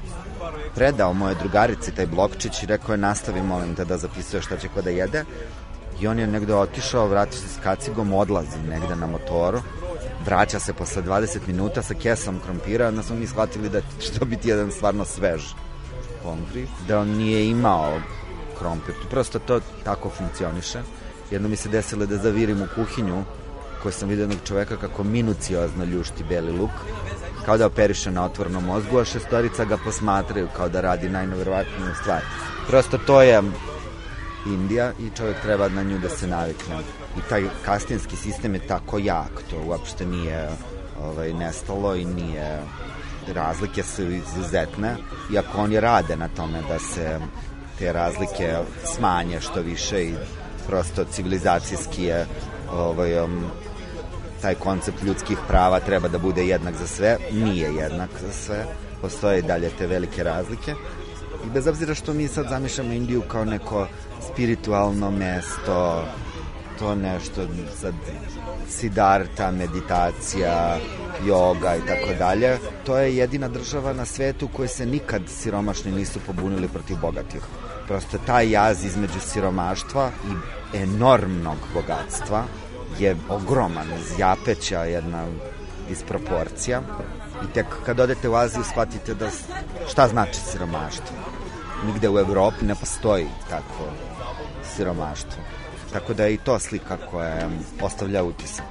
predao 0.76 1.14
moje 1.14 1.36
drugarici 1.36 1.92
taj 1.92 2.08
blokčić 2.08 2.64
i 2.64 2.66
rekao 2.66 2.94
je 2.94 2.98
nastavi 2.98 3.42
molim 3.42 3.76
te 3.76 3.86
da 3.86 3.98
zapisuje 3.98 4.42
šta 4.42 4.58
će 4.58 4.68
ko 4.68 4.82
da 4.82 4.90
jede 4.90 5.24
i 6.02 6.08
on 6.08 6.20
je 6.20 6.28
negde 6.28 6.56
otišao, 6.56 7.08
vratio 7.08 7.40
se 7.40 7.48
s 7.48 7.64
kacigom, 7.64 8.14
odlazi 8.14 8.58
negde 8.70 8.96
na 8.96 9.08
motoru 9.08 9.62
vraća 10.28 10.60
se 10.60 10.74
posle 10.74 11.04
20 11.04 11.40
minuta 11.48 11.82
sa 11.82 11.94
kesom 11.94 12.40
krompira, 12.46 12.88
onda 12.88 13.04
smo 13.04 13.16
mi 13.16 13.28
shvatili 13.28 13.70
da 13.70 13.82
će 14.00 14.20
to 14.20 14.26
biti 14.26 14.50
jedan 14.50 14.72
stvarno 14.72 15.06
svež 15.06 15.44
pomfri, 16.24 16.68
da 16.88 17.00
on 17.00 17.08
nije 17.08 17.50
imao 17.50 18.02
krompir. 18.60 18.96
Prosto 19.10 19.40
to 19.40 19.60
tako 19.84 20.10
funkcioniše. 20.10 20.82
Jedno 21.32 21.50
mi 21.50 21.56
se 21.56 21.70
desilo 21.70 22.06
da 22.06 22.18
zavirim 22.18 22.62
u 22.62 22.68
kuhinju 22.76 23.24
koju 23.84 23.92
sam 23.92 24.10
vidio 24.10 24.24
jednog 24.24 24.40
čoveka 24.48 24.78
kako 24.78 25.04
minuciozno 25.04 25.86
ljušti 25.86 26.24
beli 26.30 26.52
luk, 26.52 26.72
kao 27.46 27.58
da 27.58 27.66
operiše 27.66 28.12
na 28.12 28.26
otvornom 28.26 28.66
mozgu, 28.66 29.00
a 29.00 29.06
šestorica 29.06 29.66
ga 29.66 29.78
posmatraju 29.78 30.48
kao 30.58 30.70
da 30.70 30.82
radi 30.82 31.10
najnoverovatniju 31.10 31.96
stvar. 32.02 32.22
Prosto 32.68 32.98
to 32.98 33.22
je 33.22 33.42
Indija 34.54 34.92
i 35.00 35.10
čovek 35.18 35.42
treba 35.42 35.70
na 35.70 35.84
nju 35.84 36.00
da 36.00 36.10
se 36.10 36.28
navikne. 36.28 36.76
I 37.18 37.22
taj 37.30 37.44
kastinski 37.66 38.16
sistem 38.16 38.54
je 38.54 38.68
tako 38.68 39.00
jak, 39.00 39.44
to 39.50 39.56
uopšte 39.68 40.06
nije 40.06 40.50
ovaj, 41.02 41.34
nestalo 41.34 41.96
i 41.96 42.06
nije 42.06 42.60
razlike 43.34 43.84
su 43.84 44.04
izuzetne, 44.12 44.96
iako 45.34 45.62
oni 45.62 45.80
rade 45.80 46.16
na 46.16 46.28
tome 46.28 46.62
da 46.70 46.80
se 46.80 47.20
te 47.80 47.94
razlike 47.94 48.58
smanje 48.84 49.42
što 49.42 49.62
više 49.62 50.04
i 50.04 50.14
prosto 50.68 51.04
civilizacijski 51.04 52.04
je 52.04 52.26
ovaj, 52.72 53.20
um, 53.20 53.46
taj 54.42 54.56
koncept 54.56 55.04
ljudskih 55.04 55.38
prava 55.48 55.80
treba 55.80 56.08
da 56.08 56.18
bude 56.18 56.48
jednak 56.48 56.76
za 56.76 56.88
sve, 56.88 57.18
nije 57.32 57.76
jednak 57.76 58.10
za 58.22 58.34
sve, 58.34 58.66
postoje 59.02 59.42
dalje 59.42 59.70
te 59.70 59.88
velike 59.88 60.24
razlike 60.24 60.74
i 61.46 61.50
bez 61.50 61.68
obzira 61.68 61.94
što 61.94 62.14
mi 62.14 62.28
sad 62.28 62.46
zamišljamo 62.50 62.94
Indiju 62.94 63.22
kao 63.22 63.46
neko 63.46 63.88
spiritualno 64.32 65.12
mesto, 65.12 66.06
to 66.80 66.96
nešto 66.96 67.42
sad 67.82 67.94
sidarta, 68.70 69.52
meditacija, 69.52 70.78
joga 71.26 71.76
i 71.76 71.88
tako 71.88 72.14
dalje. 72.20 72.58
To 72.86 72.98
je 72.98 73.18
jedina 73.18 73.48
država 73.48 73.94
na 73.94 74.06
svetu 74.06 74.48
koje 74.48 74.68
se 74.68 74.86
nikad 74.86 75.22
siromašni 75.28 75.92
nisu 75.92 76.20
pobunili 76.26 76.68
protiv 76.68 76.98
bogatih. 77.02 77.42
Prosto 77.88 78.18
taj 78.26 78.52
jaz 78.52 78.86
između 78.86 79.20
siromaštva 79.20 80.12
i 80.74 80.78
enormnog 80.78 81.58
bogatstva 81.74 82.44
je 83.00 83.16
ogroman, 83.30 83.88
zjapeća 84.16 84.84
jedna 84.84 85.28
disproporcija. 85.90 86.82
I 87.44 87.54
tek 87.54 87.66
kad 87.86 88.00
odete 88.00 88.30
u 88.30 88.36
Aziju 88.36 88.64
shvatite 88.64 89.14
da 89.14 89.30
šta 89.90 90.08
znači 90.08 90.40
siromaštvo. 90.40 91.16
Nigde 91.86 92.10
u 92.10 92.20
Evropi 92.20 92.66
ne 92.66 92.76
postoji 92.76 93.28
tako 93.50 93.92
siromaštvo. 94.76 95.44
Tako 95.94 96.14
da 96.14 96.24
je 96.24 96.34
i 96.34 96.38
to 96.38 96.60
slika 96.60 96.98
koja 97.12 97.50
ostavlja 97.82 98.24
utisak. 98.24 98.66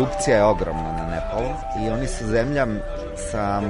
Korupcija 0.00 0.36
je 0.36 0.44
ogromna 0.44 0.92
na 0.92 1.06
Nepalu 1.06 1.54
i 1.84 1.90
oni 1.90 2.06
su 2.06 2.26
zemlja 2.26 2.66
sa 3.30 3.62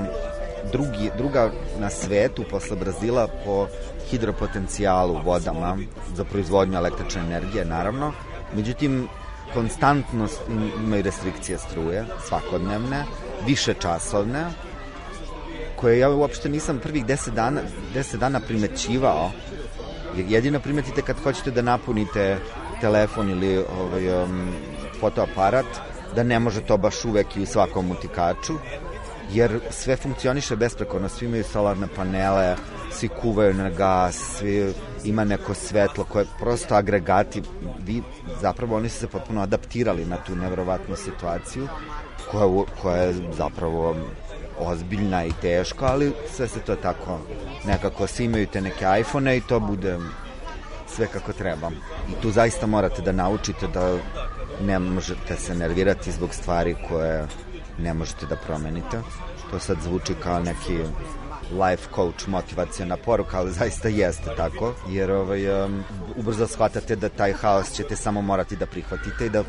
drugi, 0.72 1.10
druga 1.16 1.50
na 1.78 1.90
svetu 1.90 2.44
posle 2.50 2.76
Brazila 2.76 3.28
po 3.44 3.66
hidropotencijalu 4.10 5.20
vodama 5.24 5.78
za 6.14 6.24
proizvodnju 6.24 6.76
električne 6.76 7.20
energije, 7.20 7.64
naravno. 7.64 8.12
Međutim, 8.54 9.08
konstantno 9.54 10.28
imaju 10.84 11.02
restrikcije 11.02 11.58
struje, 11.58 12.04
svakodnevne, 12.28 13.04
više 13.46 13.74
časovne, 13.74 14.44
koje 15.76 15.98
ja 15.98 16.10
uopšte 16.10 16.48
nisam 16.48 16.78
prvih 16.78 17.06
10 17.06 17.30
dana, 17.30 17.60
10 17.94 18.16
dana 18.16 18.40
primećivao. 18.40 19.30
Jedino 20.16 20.60
primetite 20.60 21.02
kad 21.02 21.22
hoćete 21.22 21.50
da 21.50 21.62
napunite 21.62 22.36
telefon 22.80 23.30
ili 23.30 23.64
ovaj, 23.80 24.22
um, 24.22 24.52
fotoaparat, 25.00 25.89
da 26.16 26.22
ne 26.22 26.38
može 26.38 26.60
to 26.60 26.76
baš 26.76 27.04
uvek 27.04 27.36
i 27.36 27.42
u 27.42 27.46
svakom 27.46 27.90
utikaču, 27.90 28.54
jer 29.32 29.60
sve 29.70 29.96
funkcioniše 29.96 30.56
besprekorno, 30.56 31.08
svi 31.08 31.26
imaju 31.26 31.44
solarne 31.44 31.86
panele, 31.96 32.56
svi 32.92 33.08
kuvaju 33.08 33.54
na 33.54 33.70
gas, 33.70 34.16
svi 34.38 34.72
ima 35.04 35.24
neko 35.24 35.54
svetlo 35.54 36.04
koje 36.04 36.24
prosto 36.40 36.74
agregati, 36.74 37.42
vi, 37.86 38.02
zapravo 38.40 38.76
oni 38.76 38.88
su 38.88 38.98
se 38.98 39.06
potpuno 39.06 39.42
adaptirali 39.42 40.04
na 40.06 40.16
tu 40.16 40.36
nevrovatnu 40.36 40.96
situaciju 40.96 41.68
koja, 42.30 42.64
koja 42.82 42.96
je 42.96 43.14
zapravo 43.36 43.96
ozbiljna 44.58 45.24
i 45.24 45.32
teška, 45.40 45.86
ali 45.86 46.12
sve 46.32 46.48
se 46.48 46.60
to 46.60 46.76
tako 46.76 47.18
nekako, 47.66 48.06
svi 48.06 48.24
imaju 48.24 48.46
te 48.46 48.60
neke 48.60 48.84
iPhone 49.00 49.36
i 49.36 49.40
to 49.40 49.60
bude 49.60 49.98
sve 50.88 51.06
kako 51.06 51.32
treba. 51.32 51.70
I 52.08 52.22
tu 52.22 52.30
zaista 52.30 52.66
morate 52.66 53.02
da 53.02 53.12
naučite 53.12 53.66
da 53.66 53.98
ne 54.62 54.78
možete 54.78 55.36
se 55.36 55.54
nervirati 55.54 56.12
zbog 56.12 56.34
stvari 56.34 56.76
koje 56.88 57.26
ne 57.78 57.94
možete 57.94 58.26
da 58.26 58.36
promenite. 58.36 59.00
To 59.50 59.58
sad 59.58 59.76
zvuči 59.82 60.14
kao 60.22 60.40
neki 60.40 60.78
life 61.52 61.88
coach 61.94 62.28
motivacijona 62.28 62.96
poruka, 62.96 63.38
ali 63.38 63.52
zaista 63.52 63.88
jeste 63.88 64.30
tako, 64.36 64.74
jer 64.88 65.10
ovaj, 65.10 65.64
um, 65.64 65.84
ubrzo 66.16 66.46
shvatate 66.46 66.96
da 66.96 67.08
taj 67.08 67.32
haos 67.32 67.72
ćete 67.72 67.96
samo 67.96 68.22
morati 68.22 68.56
da 68.56 68.66
prihvatite 68.66 69.26
i 69.26 69.30
da 69.30 69.44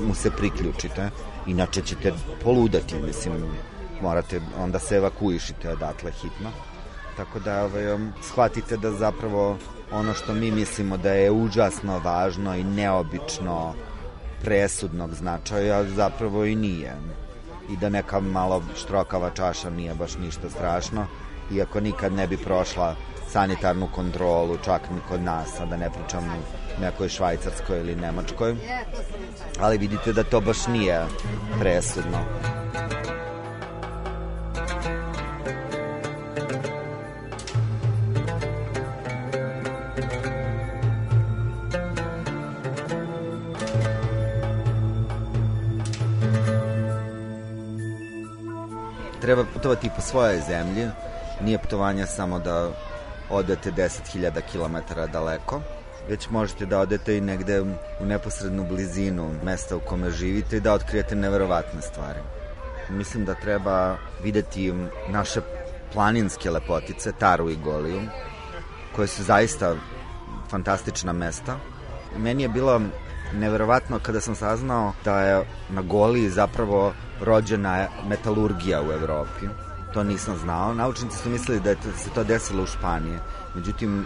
mu 0.00 0.14
se 0.14 0.30
priključite, 0.30 1.10
inače 1.46 1.82
ćete 1.82 2.12
poludati, 2.44 2.94
mislim, 3.06 3.44
morate, 4.02 4.40
onda 4.58 4.78
se 4.78 4.96
evakuišite 4.96 5.70
odatle 5.70 6.10
hitno. 6.10 6.50
Tako 7.16 7.38
da 7.38 7.64
ovaj, 7.64 7.94
um, 7.94 8.12
shvatite 8.22 8.76
da 8.76 8.90
zapravo 8.92 9.58
ono 9.92 10.14
što 10.14 10.34
mi 10.34 10.50
mislimo 10.50 10.96
da 10.96 11.12
je 11.12 11.30
užasno 11.30 11.98
važno 11.98 12.56
i 12.56 12.64
neobično 12.64 13.74
presudnog 14.42 15.14
značaja 15.14 15.84
zapravo 15.84 16.44
i 16.44 16.54
nije. 16.54 16.96
I 17.70 17.76
da 17.76 17.88
neka 17.88 18.20
malo 18.20 18.62
štrokava 18.76 19.30
čaša 19.30 19.70
nije 19.70 19.94
baš 19.94 20.16
ništa 20.16 20.50
strašno 20.50 21.06
iako 21.52 21.80
nikad 21.80 22.12
ne 22.12 22.26
bi 22.26 22.36
prošla 22.36 22.96
sanitarnu 23.28 23.88
kontrolu 23.94 24.56
čak 24.64 24.90
ni 24.90 25.00
kod 25.08 25.22
nas, 25.22 25.60
a 25.60 25.66
da 25.66 25.76
ne 25.76 25.90
pričam 25.90 26.24
nekoj 26.80 27.08
švajcarskoj 27.08 27.80
ili 27.80 27.96
nemačkoj. 27.96 28.56
Ali 29.60 29.78
vidite 29.78 30.12
da 30.12 30.24
to 30.24 30.40
baš 30.40 30.66
nije 30.66 31.04
presudno 31.60 32.18
treba 49.26 49.44
putovati 49.54 49.90
po 49.96 50.00
svojoj 50.00 50.40
zemlji. 50.40 50.88
Nije 51.40 51.58
putovanje 51.58 52.06
samo 52.06 52.38
da 52.38 52.70
odete 53.30 53.72
10.000 53.72 54.40
km 54.52 54.76
daleko, 55.12 55.60
već 56.08 56.28
možete 56.30 56.66
da 56.66 56.78
odete 56.80 57.16
i 57.16 57.20
negde 57.20 57.60
u 58.00 58.06
neposrednu 58.06 58.64
blizinu 58.68 59.34
mesta 59.42 59.76
u 59.76 59.80
kome 59.80 60.10
živite 60.10 60.56
i 60.56 60.60
da 60.60 60.72
otkrijete 60.72 61.16
neverovatne 61.16 61.82
stvari. 61.82 62.20
mislim 62.90 63.24
da 63.24 63.34
treba 63.34 63.96
videti 64.22 64.72
naše 65.08 65.40
planinske 65.92 66.50
lepotice, 66.50 67.12
Taru 67.12 67.50
i 67.50 67.56
Goliju, 67.56 68.02
koje 68.96 69.08
su 69.08 69.22
zaista 69.22 69.74
fantastična 70.50 71.12
mesta. 71.12 71.58
Meni 72.16 72.42
je 72.42 72.48
bilo 72.48 72.80
neverovatno 73.34 73.98
kada 73.98 74.20
sam 74.20 74.34
saznao 74.34 74.92
da 75.04 75.20
je 75.20 75.44
na 75.70 75.82
Goliji 75.82 76.30
zapravo 76.30 76.92
rođena 77.20 77.86
metalurgija 78.08 78.82
u 78.82 78.92
Evropi. 78.92 79.46
To 79.94 80.04
nisam 80.04 80.36
znao. 80.36 80.74
Naučnici 80.74 81.16
su 81.18 81.30
mislili 81.30 81.60
da 81.60 81.70
je 81.70 81.76
se 81.96 82.10
to 82.14 82.24
desilo 82.24 82.62
u 82.62 82.66
Španiji. 82.66 83.18
Međutim, 83.54 84.00
e, 84.00 84.04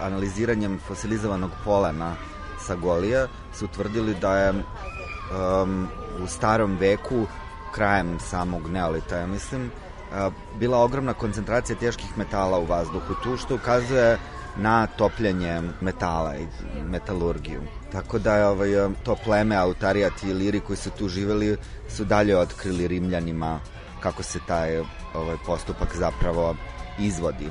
analiziranjem 0.00 0.78
fosilizovanog 0.88 1.50
polena 1.64 2.14
sa 2.60 2.74
Golija 2.74 3.26
su 3.54 3.64
utvrdili 3.64 4.14
da 4.14 4.36
je 4.36 4.52
um, 4.52 5.88
u 6.22 6.26
starom 6.26 6.76
veku, 6.76 7.26
krajem 7.74 8.18
samog 8.20 8.68
neolita, 8.68 9.16
ja 9.16 9.26
mislim, 9.26 9.66
uh, 9.66 10.32
bila 10.58 10.78
ogromna 10.78 11.12
koncentracija 11.12 11.76
teških 11.76 12.18
metala 12.18 12.58
u 12.58 12.64
vazduhu 12.64 13.14
tu, 13.22 13.36
što 13.36 13.54
ukazuje 13.54 14.18
na 14.58 14.86
topljenje 14.86 15.62
metala 15.80 16.36
i 16.36 16.46
metalurgiju. 16.82 17.60
Tako 17.92 18.18
da 18.18 18.50
ovaj, 18.50 18.70
to 19.02 19.16
pleme 19.24 19.56
Autarijati 19.56 20.28
i 20.30 20.32
Liri 20.32 20.60
koji 20.60 20.76
su 20.76 20.90
tu 20.90 21.08
živeli 21.08 21.56
su 21.88 22.04
dalje 22.04 22.38
otkrili 22.38 22.88
Rimljanima 22.88 23.60
kako 24.00 24.22
se 24.22 24.38
taj 24.46 24.78
ovaj, 25.14 25.36
postupak 25.46 25.96
zapravo 25.96 26.54
izvodi. 26.98 27.50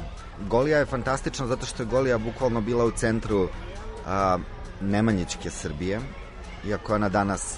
Golija 0.49 0.77
je 0.77 0.85
fantastična 0.85 1.47
zato 1.47 1.65
što 1.65 1.83
je 1.83 1.87
Golija 1.87 2.17
bukvalno 2.17 2.61
bila 2.61 2.85
u 2.85 2.91
centru 2.91 3.47
a, 4.05 4.37
Nemanjičke 4.81 5.49
Srbije, 5.49 5.99
iako 6.67 6.91
je 6.91 6.95
ona 6.95 7.09
danas 7.09 7.57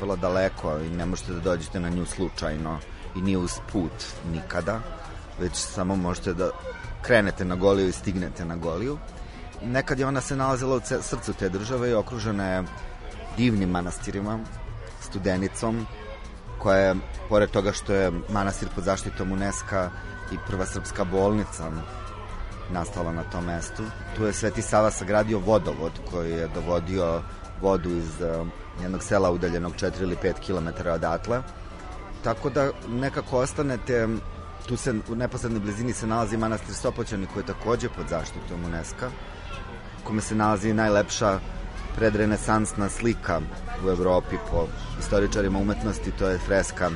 vrlo 0.00 0.16
daleko 0.16 0.78
i 0.78 0.88
ne 0.88 1.06
možete 1.06 1.32
da 1.32 1.40
dođete 1.40 1.80
na 1.80 1.88
nju 1.88 2.06
slučajno 2.06 2.78
i 3.16 3.20
nije 3.20 3.38
uz 3.38 3.52
put 3.72 3.92
nikada, 4.32 4.80
već 5.40 5.52
samo 5.54 5.96
možete 5.96 6.34
da 6.34 6.50
krenete 7.06 7.44
na 7.44 7.54
Goliju 7.56 7.88
i 7.88 7.92
stignete 7.92 8.44
na 8.44 8.56
Goliju. 8.56 8.98
Nekad 9.62 9.98
je 9.98 10.06
ona 10.06 10.20
se 10.20 10.36
nalazila 10.36 10.76
u 10.76 10.80
srcu 11.02 11.32
te 11.32 11.48
države 11.48 11.90
i 11.90 11.94
okružena 11.94 12.48
je 12.48 12.64
divnim 13.36 13.70
manastirima, 13.70 14.38
studenicom, 15.00 15.86
koja 16.58 16.78
je, 16.78 16.94
pored 17.28 17.50
toga 17.50 17.72
što 17.72 17.94
je 17.94 18.12
manastir 18.28 18.68
pod 18.74 18.84
zaštitom 18.84 19.32
UNESCO 19.32 19.88
i 20.32 20.36
prva 20.46 20.66
srpska 20.66 21.04
bolnica 21.04 21.70
nastala 22.70 23.12
na 23.12 23.22
tom 23.22 23.44
mestu. 23.44 23.82
Tu 24.16 24.24
je 24.24 24.32
Sveti 24.32 24.62
Sava 24.62 24.90
sagradio 24.90 25.38
vodovod 25.38 25.92
koji 26.10 26.32
je 26.32 26.48
dovodio 26.54 27.22
vodu 27.60 27.90
iz 27.90 28.20
uh, 28.20 28.46
jednog 28.82 29.02
sela 29.02 29.30
udaljenog 29.30 29.72
4 29.72 30.02
ili 30.02 30.16
5 30.16 30.34
km 30.46 30.88
odatle. 30.88 31.42
Tako 32.24 32.50
da 32.50 32.70
nekako 32.88 33.38
ostanete 33.38 34.08
Tu 34.66 34.76
se 34.76 34.94
u 35.08 35.14
neposrednoj 35.14 35.60
blizini 35.60 35.92
se 35.92 36.06
nalazi 36.06 36.36
manastir 36.36 36.74
Sopoćani 36.74 37.26
koji 37.26 37.42
je 37.42 37.46
takođe 37.46 37.88
pod 37.88 38.08
zaštitom 38.08 38.64
UNESCO, 38.64 39.06
kome 40.04 40.22
se 40.22 40.34
nalazi 40.34 40.72
najlepša 40.74 41.40
predrenesansna 41.96 42.88
slika 42.88 43.40
u 43.86 43.90
Evropi 43.90 44.36
po 44.50 44.66
istoričarima 45.00 45.58
umetnosti, 45.58 46.10
to 46.10 46.28
je 46.28 46.38
freska 46.38 46.90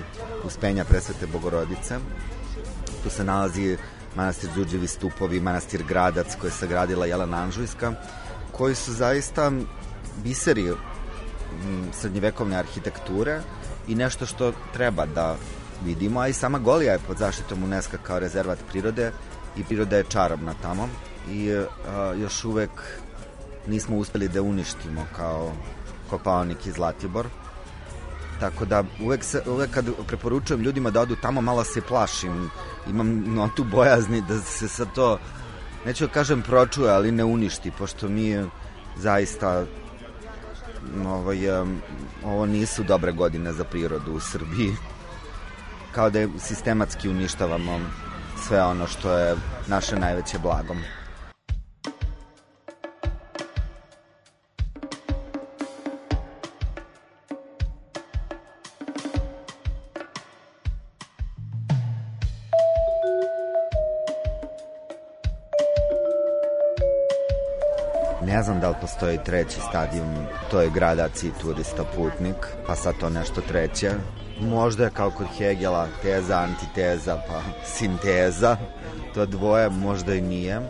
Uspenja 0.45 0.85
presvete 0.85 1.27
Bogorodice. 1.27 1.99
Tu 3.03 3.11
se 3.11 3.25
nalazi 3.25 3.77
manastir 4.15 4.51
Đuđevi 4.55 4.87
stupovi, 4.87 5.41
manastir 5.41 5.85
Gradac 5.89 6.37
koji 6.41 6.49
je 6.49 6.53
sagradila 6.53 7.07
Jelena 7.07 7.37
Anžujska, 7.37 7.93
koji 8.53 8.75
su 8.75 8.93
zaista 8.93 9.53
biseri 10.25 10.73
srednjevekovne 11.93 12.57
arhitekture 12.57 13.41
i 13.89 13.95
nešto 13.95 14.27
što 14.27 14.53
treba 14.73 15.07
da 15.07 15.37
vidimo, 15.85 16.21
a 16.21 16.29
i 16.29 16.33
sama 16.33 16.59
Golija 16.59 16.93
je 16.93 16.99
pod 17.07 17.17
zaštitom 17.17 17.63
UNESCO 17.65 17.97
kao 18.03 18.19
rezervat 18.19 18.59
prirode 18.69 19.13
i 19.57 19.65
priroda 19.65 19.97
je 19.97 20.05
čarobna 20.05 20.55
tamo 20.63 20.89
i 21.31 21.53
a, 21.89 22.15
još 22.21 22.45
uvek 22.45 22.71
nismo 23.67 23.97
uspeli 23.97 24.29
da 24.29 24.43
uništimo 24.43 25.07
kao 25.17 25.53
Kopaonik 26.11 26.67
i 26.67 26.73
Zlatibor. 26.73 27.27
Tako 28.41 28.65
da 28.65 28.85
uvek, 29.03 29.25
se, 29.25 29.43
uvek 29.47 29.71
kad 29.71 29.87
preporučujem 30.07 30.63
ljudima 30.63 30.91
da 30.91 31.01
odu 31.01 31.17
tamo 31.17 31.41
malo 31.41 31.65
se 31.65 31.81
plašim. 31.81 32.51
Imam 32.91 33.35
no, 33.35 33.49
tu 33.57 33.65
bojazni 33.65 34.23
da 34.29 34.41
se 34.41 34.69
sa 34.69 34.85
to, 34.85 35.19
neću 35.87 36.07
da 36.07 36.13
kažem 36.13 36.43
pročuje, 36.43 36.91
ali 36.91 37.13
ne 37.13 37.25
uništi, 37.25 37.71
pošto 37.79 38.09
mi 38.09 38.45
zaista 38.97 39.65
ovaj, 41.07 41.39
ovo 42.25 42.47
nisu 42.47 42.83
dobre 42.83 43.13
godine 43.13 43.53
za 43.53 43.65
prirodu 43.65 44.13
u 44.13 44.21
Srbiji 44.21 44.73
kao 45.99 46.11
da 46.11 46.19
je 46.19 46.29
sistematski 46.39 47.09
uništavamo 47.09 47.81
sve 48.47 48.63
ono 48.63 48.87
što 48.87 49.19
je 49.19 49.35
naše 49.67 49.97
najveće 49.97 50.39
blagom. 50.39 50.77
Ne 68.27 68.43
znam 68.43 68.61
da 68.61 68.69
li 68.69 68.75
postoji 68.81 69.19
treći 69.25 69.61
stadijum, 69.69 70.15
to 70.51 70.61
je 70.61 70.71
gradaci 70.71 71.31
turista 71.41 71.85
putnik, 71.97 72.37
pa 72.67 72.75
sad 72.77 72.95
to 73.01 73.11
nešto 73.11 73.41
treće. 73.41 73.91
Možda 74.41 74.85
je 74.85 74.91
kao 74.91 75.11
kod 75.11 75.27
Hegela 75.39 75.89
teza, 76.03 76.39
antiteza, 76.39 77.21
pa 77.29 77.41
sinteza. 77.65 78.57
To 79.15 79.27
dvoje 79.27 79.71
možda 79.71 80.15
i 80.15 80.21
nije. 80.21 80.61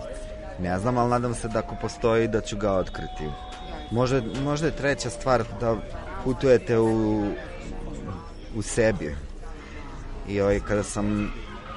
Ne 0.60 0.78
znam, 0.78 0.98
ali 0.98 1.10
nadam 1.10 1.34
se 1.34 1.48
da 1.48 1.58
ako 1.58 1.74
postoji 1.80 2.28
da 2.28 2.40
ću 2.40 2.56
ga 2.56 2.72
otkriti. 2.72 3.24
Možda, 3.90 4.22
možda 4.44 4.66
je 4.66 4.76
treća 4.76 5.10
stvar 5.10 5.44
da 5.60 5.76
putujete 6.24 6.78
u, 6.78 7.24
u 8.56 8.62
sebi. 8.62 9.16
I 10.28 10.40
ovaj, 10.40 10.60
kada 10.60 10.82
sam 10.82 11.32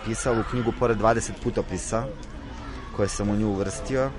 pisao 0.05 0.39
u 0.39 0.43
knjigu 0.49 0.73
pored 0.79 0.97
20 0.97 1.31
putopisa 1.43 2.03
koje 2.95 3.07
sam 3.07 3.29
u 3.29 3.35
nju 3.35 3.47
uvrstio, 3.47 4.09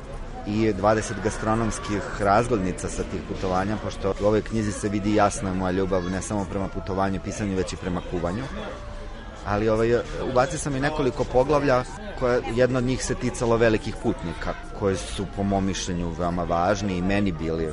i 0.47 0.73
20 0.73 1.13
gastronomskih 1.25 2.03
razglednica 2.21 2.89
sa 2.89 3.03
tih 3.03 3.21
putovanja, 3.29 3.77
pošto 3.85 4.15
u 4.21 4.27
ovoj 4.27 4.43
knjizi 4.43 4.73
se 4.73 4.89
vidi 4.89 5.15
jasna 5.15 5.55
moja 5.55 5.71
ljubav 5.71 6.11
ne 6.11 6.23
samo 6.23 6.47
prema 6.51 6.69
putovanju 6.69 7.21
pisanju, 7.25 7.57
već 7.57 7.73
i 7.73 7.77
prema 7.77 8.01
kuvanju. 8.11 8.45
Ali 9.47 9.69
ovaj, 9.69 9.95
ubacio 10.31 10.59
sam 10.59 10.77
i 10.77 10.81
nekoliko 10.81 11.25
poglavlja 11.25 11.85
koje 12.19 12.43
jedno 12.55 12.79
od 12.79 12.85
njih 12.85 13.05
se 13.05 13.15
ticalo 13.15 13.57
velikih 13.57 13.95
putnika, 14.03 14.55
koji 14.79 14.97
su 14.97 15.27
po 15.37 15.43
mom 15.43 15.67
mišljenju 15.67 16.11
veoma 16.11 16.45
važni 16.45 16.97
i 16.97 17.03
meni 17.03 17.33
bili 17.33 17.69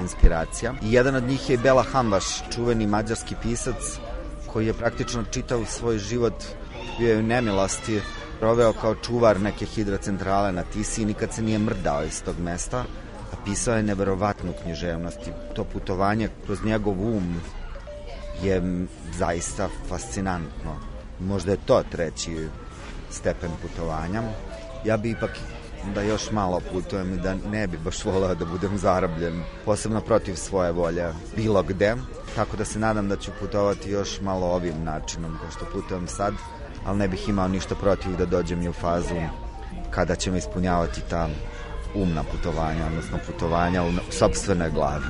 inspiracija. 0.00 0.74
I 0.82 0.92
jedan 0.92 1.14
od 1.14 1.24
njih 1.24 1.50
je 1.50 1.58
Bela 1.58 1.82
Hambaš, 1.82 2.24
čuveni 2.54 2.86
mađarski 2.86 3.34
pisac 3.42 3.98
koji 4.52 4.66
je 4.66 4.72
praktično 4.72 5.24
čitao 5.30 5.64
svoj 5.64 5.98
život 5.98 6.44
bio 6.98 7.18
u 7.18 7.22
nemilosti 7.22 8.00
proveo 8.40 8.72
kao 8.72 8.94
čuvar 8.94 9.40
neke 9.40 9.66
hidrocentrale 9.66 10.52
na 10.52 10.62
Tisi 10.62 11.02
i 11.02 11.04
nikad 11.04 11.32
se 11.32 11.42
nije 11.42 11.58
mrdao 11.58 12.04
iz 12.04 12.22
tog 12.22 12.38
mesta, 12.38 12.84
a 13.32 13.36
pisao 13.44 13.76
je 13.76 13.82
neverovatnu 13.82 14.52
književnost 14.62 15.18
i 15.26 15.54
to 15.54 15.64
putovanje 15.64 16.28
kroz 16.46 16.64
njegov 16.64 16.92
um 16.92 17.40
je 18.42 18.86
zaista 19.18 19.68
fascinantno. 19.88 20.76
Možda 21.20 21.50
je 21.50 21.58
to 21.66 21.82
treći 21.90 22.48
stepen 23.10 23.50
putovanja. 23.62 24.22
Ja 24.84 24.96
bi 24.96 25.10
ipak 25.10 25.30
da 25.94 26.02
još 26.02 26.30
malo 26.30 26.60
putujem 26.72 27.14
i 27.14 27.16
da 27.16 27.34
ne 27.50 27.66
bi 27.66 27.78
baš 27.78 28.04
voleo 28.04 28.34
da 28.34 28.44
budem 28.44 28.78
zarobljen, 28.78 29.42
posebno 29.64 30.00
protiv 30.00 30.34
svoje 30.34 30.72
volje, 30.72 31.08
bilo 31.36 31.62
gde. 31.62 31.94
Tako 32.34 32.56
da 32.56 32.64
se 32.64 32.78
nadam 32.78 33.08
da 33.08 33.16
ću 33.16 33.30
putovati 33.40 33.90
još 33.90 34.20
malo 34.20 34.46
ovim 34.46 34.84
načinom, 34.84 35.38
kao 35.40 35.50
što 35.50 35.64
putujem 35.72 36.06
sad, 36.06 36.34
ali 36.86 36.98
ne 36.98 37.08
bih 37.08 37.28
imao 37.28 37.48
ništa 37.48 37.74
protiv 37.74 38.16
da 38.16 38.26
dođem 38.26 38.62
i 38.62 38.68
u 38.68 38.72
fazu 38.72 39.14
kada 39.90 40.14
ćemo 40.14 40.36
ispunjavati 40.36 41.00
ta 41.10 41.28
umna 41.94 42.22
putovanja, 42.22 42.86
odnosno 42.86 43.18
putovanja 43.26 43.82
u 43.82 43.90
sobstvenoj 44.10 44.70
glavi. 44.70 45.04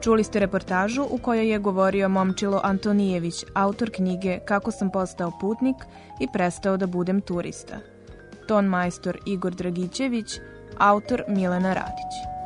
Čuli 0.00 0.24
ste 0.24 0.40
reportažu 0.40 1.06
u 1.10 1.18
kojoj 1.18 1.50
je 1.50 1.58
govorio 1.58 2.08
Momčilo 2.08 2.60
Antonijević, 2.64 3.44
autor 3.54 3.90
knjige 3.94 4.38
Kako 4.44 4.70
sam 4.70 4.90
postao 4.90 5.32
putnik 5.40 5.76
i 6.20 6.26
prestao 6.32 6.76
da 6.76 6.86
budem 6.86 7.20
turista 7.20 7.76
ton 8.50 8.66
majstor 8.66 9.18
Igor 9.26 9.54
Dragićević, 9.54 10.40
autor 10.78 11.24
Milena 11.28 11.74
Radić. 11.74 12.39